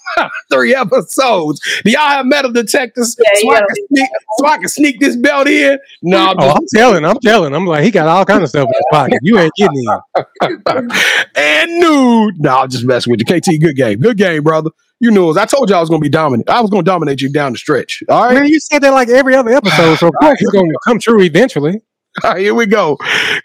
[0.51, 1.61] three episodes.
[1.84, 5.14] Do y'all have metal detectors yeah, so, I can sneak, so I can sneak this
[5.16, 5.78] belt in?
[6.03, 7.55] No, I'm, oh, I'm telling, I'm telling.
[7.55, 9.18] I'm like, he got all kind of stuff in his pocket.
[9.22, 10.90] You ain't getting in.
[11.36, 12.40] and nude.
[12.40, 13.26] No, I'm just messing with you.
[13.26, 14.01] KT, good game.
[14.01, 14.70] Good game, brother.
[15.01, 16.49] You knew it I told you I was going to be dominant.
[16.49, 18.03] I was going to dominate you down the stretch.
[18.09, 18.34] All right.
[18.34, 20.99] Man, you said that like every other episode, so of course it's going to come
[20.99, 21.80] true eventually.
[22.24, 22.97] All right, here we go,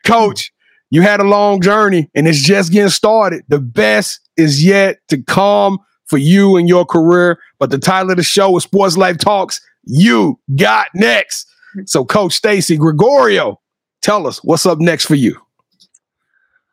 [0.05, 0.51] Coach.
[0.91, 3.43] You had a long journey, and it's just getting started.
[3.47, 7.39] The best is yet to come for you and your career.
[7.59, 9.61] But the title of the show is Sports Life Talks.
[9.83, 11.47] You got next.
[11.85, 13.59] So, Coach Staci Gregorio,
[14.01, 15.39] tell us what's up next for you.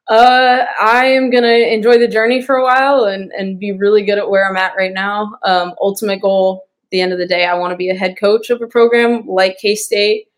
[0.09, 4.19] Uh, I am gonna enjoy the journey for a while and and be really good
[4.19, 5.33] at where I'm at right now.
[5.45, 8.49] Um, ultimate goal, the end of the day, I want to be a head coach
[8.49, 10.29] of a program like K State.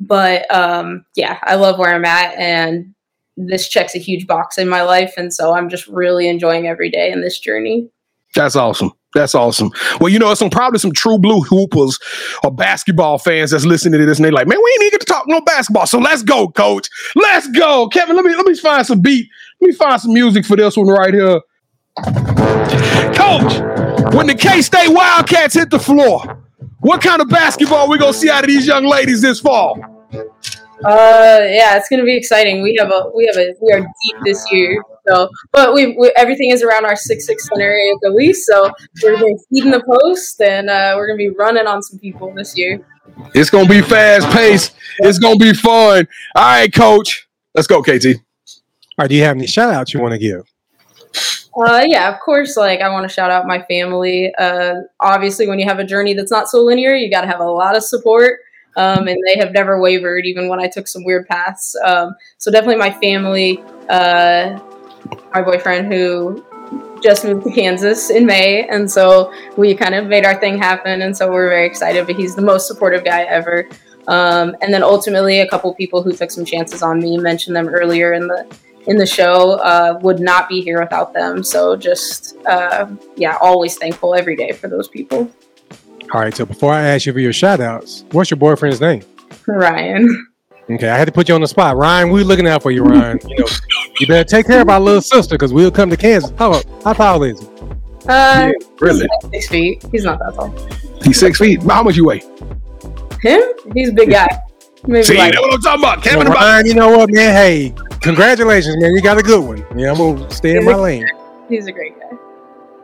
[0.00, 2.94] But um, yeah, I love where I'm at, and
[3.36, 6.90] this checks a huge box in my life, and so I'm just really enjoying every
[6.90, 7.90] day in this journey.
[8.34, 8.92] That's awesome.
[9.16, 9.70] That's awesome.
[9.98, 11.98] Well, you know, some probably some true blue hoopers
[12.44, 15.00] or basketball fans that's listening to this, and they're like, "Man, we ain't even get
[15.00, 16.88] to talk no basketball." So let's go, coach.
[17.14, 18.14] Let's go, Kevin.
[18.14, 19.26] Let me let me find some beat.
[19.60, 21.40] Let me find some music for this one right here.
[23.14, 26.44] Coach, when the K State Wildcats hit the floor,
[26.80, 29.78] what kind of basketball we gonna see out of these young ladies this fall?
[30.84, 32.62] Uh, yeah, it's gonna be exciting.
[32.62, 34.82] We have a we have a we are deep this year.
[35.08, 38.46] So, but we, we everything is around our six six center area at least.
[38.46, 38.70] So
[39.02, 41.82] we're going to feed in the post, and uh, we're going to be running on
[41.82, 42.84] some people this year.
[43.34, 44.74] It's going to be fast paced.
[44.98, 46.08] It's going to be fun.
[46.34, 47.28] All right, coach.
[47.54, 48.06] Let's go, KT.
[48.06, 48.22] All
[48.98, 49.08] right.
[49.08, 50.42] Do you have any shout outs you want to give?
[51.56, 52.56] Uh, yeah, of course.
[52.56, 54.34] Like, I want to shout out my family.
[54.36, 57.40] Uh, obviously, when you have a journey that's not so linear, you got to have
[57.40, 58.40] a lot of support.
[58.76, 61.74] Um, and they have never wavered, even when I took some weird paths.
[61.84, 64.58] Um, so definitely my family, uh,
[65.32, 66.44] my boyfriend who
[67.02, 71.02] just moved to Kansas in May, and so we kind of made our thing happen,
[71.02, 72.06] and so we're very excited.
[72.06, 73.68] But he's the most supportive guy ever.
[74.08, 77.68] Um, and then ultimately, a couple people who took some chances on me mentioned them
[77.68, 78.46] earlier in the
[78.86, 81.42] in the show uh, would not be here without them.
[81.42, 85.30] So just uh, yeah, always thankful every day for those people.
[86.12, 86.34] All right.
[86.34, 89.02] So before I ask you for your shout outs, what's your boyfriend's name?
[89.46, 90.26] Ryan.
[90.68, 92.10] Okay, I had to put you on the spot, Ryan.
[92.10, 93.20] We looking out for you, Ryan.
[93.28, 93.46] You know,
[94.00, 96.32] you better take care of our little sister because we'll come to Kansas.
[96.38, 97.46] How how tall is he?
[98.08, 99.06] Uh, yeah, really?
[99.22, 99.84] Like six feet.
[99.92, 100.52] He's not that tall.
[101.04, 101.62] He's six feet.
[101.62, 102.20] How much you weigh?
[103.22, 103.42] Him?
[103.74, 104.26] He's a big guy.
[104.88, 106.26] Maybe See, like, you know what I'm talking about, Kevin.
[106.28, 107.32] Ryan, you know what, man?
[107.32, 108.92] Hey, congratulations, man.
[108.94, 109.64] You got a good one.
[109.78, 111.06] Yeah, I'm gonna stay in my lane.
[111.48, 112.16] He's a great guy.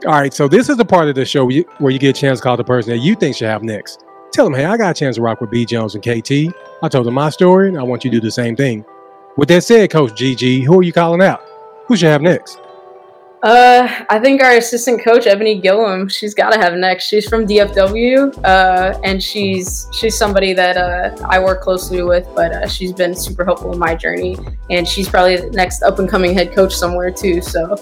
[0.05, 2.41] All right, so this is the part of the show where you, get a chance
[2.41, 4.05] to call the person that you think should have next.
[4.33, 6.53] Tell them, hey, I got a chance to rock with B Jones and KT.
[6.83, 8.85] I told them my story, and I want you to do the same thing.
[9.37, 11.41] With that said, Coach GG, who are you calling out?
[11.87, 12.59] Who should have next?
[13.43, 16.09] Uh, I think our assistant coach Ebony Gillum.
[16.09, 17.09] She's got to have next.
[17.09, 22.29] She's from DFW, uh, and she's she's somebody that uh, I work closely with.
[22.37, 24.39] But uh, she's been super helpful in my journey,
[24.71, 27.43] and she's probably the next up and coming head coach somewhere too.
[27.43, 27.75] So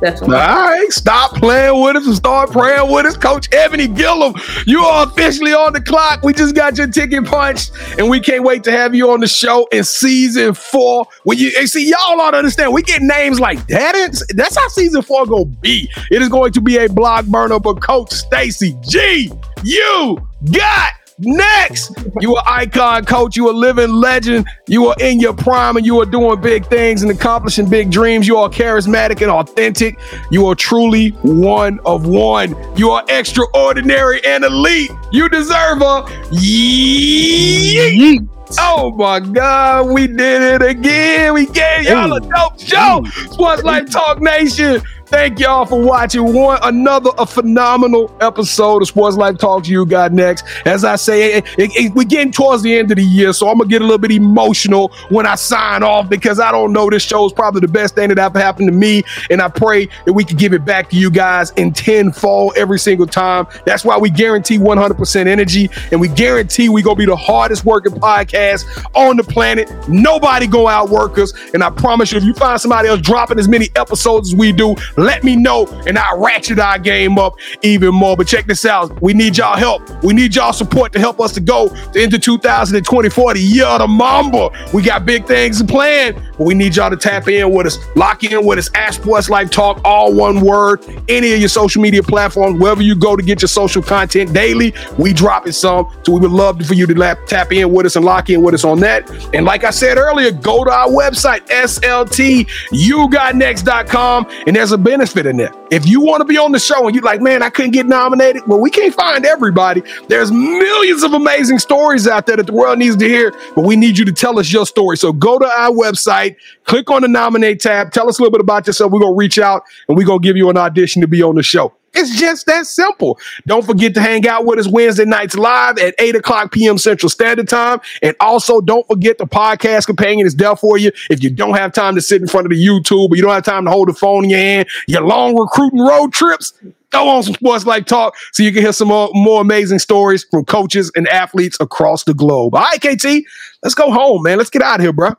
[0.00, 0.36] definitely.
[0.36, 4.34] All right, stop playing with us and start praying with us, Coach Ebony Gillum.
[4.64, 6.22] You are officially on the clock.
[6.22, 9.28] We just got your ticket punched, and we can't wait to have you on the
[9.28, 11.04] show in season four.
[11.24, 14.24] When you see y'all ought to understand, we get names like that.
[14.34, 15.90] That's how season four go be.
[16.10, 19.30] It is going to be a blog burner, but Coach Staci G,
[19.62, 20.18] you
[20.52, 20.92] got
[21.24, 23.36] Next, you are icon coach.
[23.36, 24.46] You are living legend.
[24.66, 28.26] You are in your prime and you are doing big things and accomplishing big dreams.
[28.26, 29.98] You are charismatic and authentic.
[30.30, 32.56] You are truly one of one.
[32.76, 34.90] You are extraordinary and elite.
[35.12, 38.28] You deserve a yeet.
[38.58, 41.34] Oh my God, we did it again.
[41.34, 43.02] We gave y'all a dope show.
[43.30, 44.82] Sports Life Talk Nation.
[45.12, 49.84] Thank y'all for watching one another a phenomenal episode of Sports Life Talk to you
[49.84, 50.42] got next.
[50.64, 53.50] As I say, it, it, it, we're getting towards the end of the year, so
[53.50, 56.88] I'm gonna get a little bit emotional when I sign off because I don't know
[56.88, 59.86] this show is probably the best thing that ever happened to me, and I pray
[60.06, 63.46] that we can give it back to you guys in tenfold every single time.
[63.66, 67.92] That's why we guarantee 100% energy, and we guarantee we gonna be the hardest working
[67.92, 69.70] podcast on the planet.
[69.90, 73.46] Nobody go outwork us, and I promise you, if you find somebody else dropping as
[73.46, 77.94] many episodes as we do, let me know and I'll ratchet our game up even
[77.94, 78.16] more.
[78.16, 79.00] But check this out.
[79.00, 79.88] We need y'all help.
[80.02, 83.80] We need y'all support to help us to go to into 2024, the year of
[83.80, 84.50] the Mamba.
[84.74, 88.24] We got big things planned, but we need y'all to tap in with us, lock
[88.24, 92.02] in with us, Ask Sports Life Talk, all one word, any of your social media
[92.02, 95.88] platforms, wherever you go to get your social content daily, we drop it some.
[96.04, 98.42] So we would love for you to lap, tap in with us and lock in
[98.42, 99.08] with us on that.
[99.34, 105.38] And like I said earlier, go to our website, sltugotnext.com, and there's a benefit in
[105.38, 105.50] there.
[105.70, 107.86] If you want to be on the show and you're like, man, I couldn't get
[107.86, 109.82] nominated, well, we can't find everybody.
[110.08, 113.74] There's millions of amazing stories out there that the world needs to hear, but we
[113.74, 114.98] need you to tell us your story.
[114.98, 118.42] So go to our website, click on the nominate tab, tell us a little bit
[118.42, 118.92] about yourself.
[118.92, 121.22] We're going to reach out and we're going to give you an audition to be
[121.22, 121.72] on the show.
[121.94, 123.18] It's just that simple.
[123.46, 126.78] Don't forget to hang out with us Wednesday nights live at 8 o'clock p.m.
[126.78, 127.80] Central Standard Time.
[128.00, 130.90] And also, don't forget the podcast companion is there for you.
[131.10, 133.32] If you don't have time to sit in front of the YouTube or you don't
[133.32, 136.54] have time to hold the phone in your hand, your long recruiting road trips,
[136.90, 140.24] go on some Sports Life Talk so you can hear some more, more amazing stories
[140.30, 142.54] from coaches and athletes across the globe.
[142.54, 143.26] All right, KT,
[143.62, 144.38] let's go home, man.
[144.38, 145.10] Let's get out of here, bro.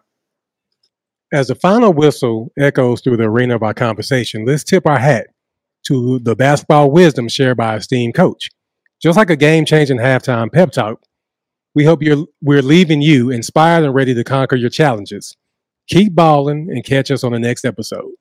[1.32, 5.28] As the final whistle echoes through the arena of our conversation, let's tip our hat
[5.88, 8.50] to the basketball wisdom shared by esteemed coach.
[9.02, 11.02] Just like a game changing halftime pep talk,
[11.76, 15.36] we hope you're we're leaving you inspired and ready to conquer your challenges.
[15.88, 18.12] Keep balling and catch us on the next episode.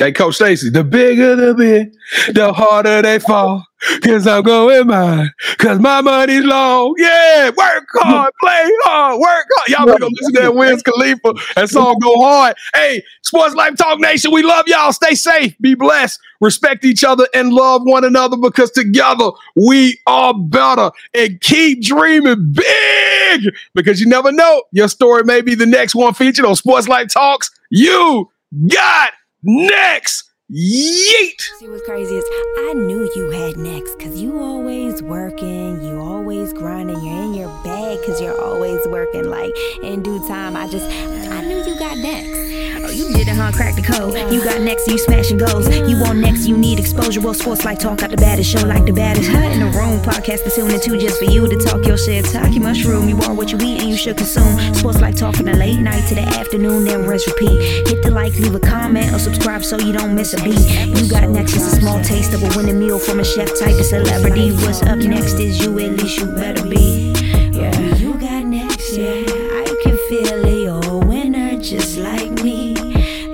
[0.00, 1.94] Hey, Coach Staci, the bigger the bid,
[2.34, 3.66] the harder they fall.
[4.02, 5.30] Cause I'm going mine.
[5.58, 6.94] Cause my money's long.
[6.96, 9.68] Yeah, work hard, play hard, work hard.
[9.68, 11.34] Y'all better go listen to that Wiz Khalifa.
[11.54, 12.56] That song go hard.
[12.74, 14.90] Hey, Sports Life Talk Nation, we love y'all.
[14.94, 20.32] Stay safe, be blessed, respect each other, and love one another because together we are
[20.32, 20.92] better.
[21.12, 24.62] And keep dreaming big because you never know.
[24.72, 27.50] Your story may be the next one featured on Sports Life Talks.
[27.68, 28.30] You
[28.66, 29.10] got
[29.42, 30.29] next.
[30.52, 31.40] Yeet!
[31.60, 32.24] See what's crazy is
[32.58, 37.48] I knew you had next because you always working, you always grinding, you're in your
[37.62, 39.30] bag because you're always working.
[39.30, 42.40] Like in due time, I just I knew you got next.
[42.82, 43.52] Oh, you did it, huh?
[43.52, 44.14] Crack the code.
[44.32, 45.68] You got next, you smashing goals.
[45.68, 47.20] You want next, you need exposure.
[47.20, 49.28] Well, sports like talk out the baddest show like the baddest.
[49.30, 52.24] Hut in the room, podcast to tune into just for you to talk your shit.
[52.24, 53.08] Talk your mushroom.
[53.08, 54.74] You are what you eat and you should consume.
[54.74, 57.86] Sports like talk from the late night to the afternoon, then rest repeat.
[57.86, 60.98] Hit the like, leave a comment, or subscribe so you don't miss a beat.
[60.98, 63.78] You got next is a small taste of a winning meal from a chef type
[63.78, 64.52] of celebrity.
[64.52, 67.12] What's up next is you, at least you better be.
[67.52, 69.24] Yeah, you got next, yeah.
[69.64, 72.74] I can feel it, you're a winner just like me.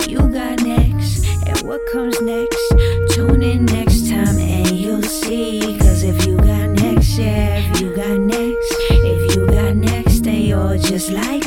[0.08, 2.74] You got next, and what comes next?
[3.10, 5.78] Tune in next time and you'll see.
[5.78, 10.42] Cause if you got next, yeah, if you got next, if you got next, then
[10.42, 11.45] you're just like.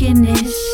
[0.00, 0.67] broken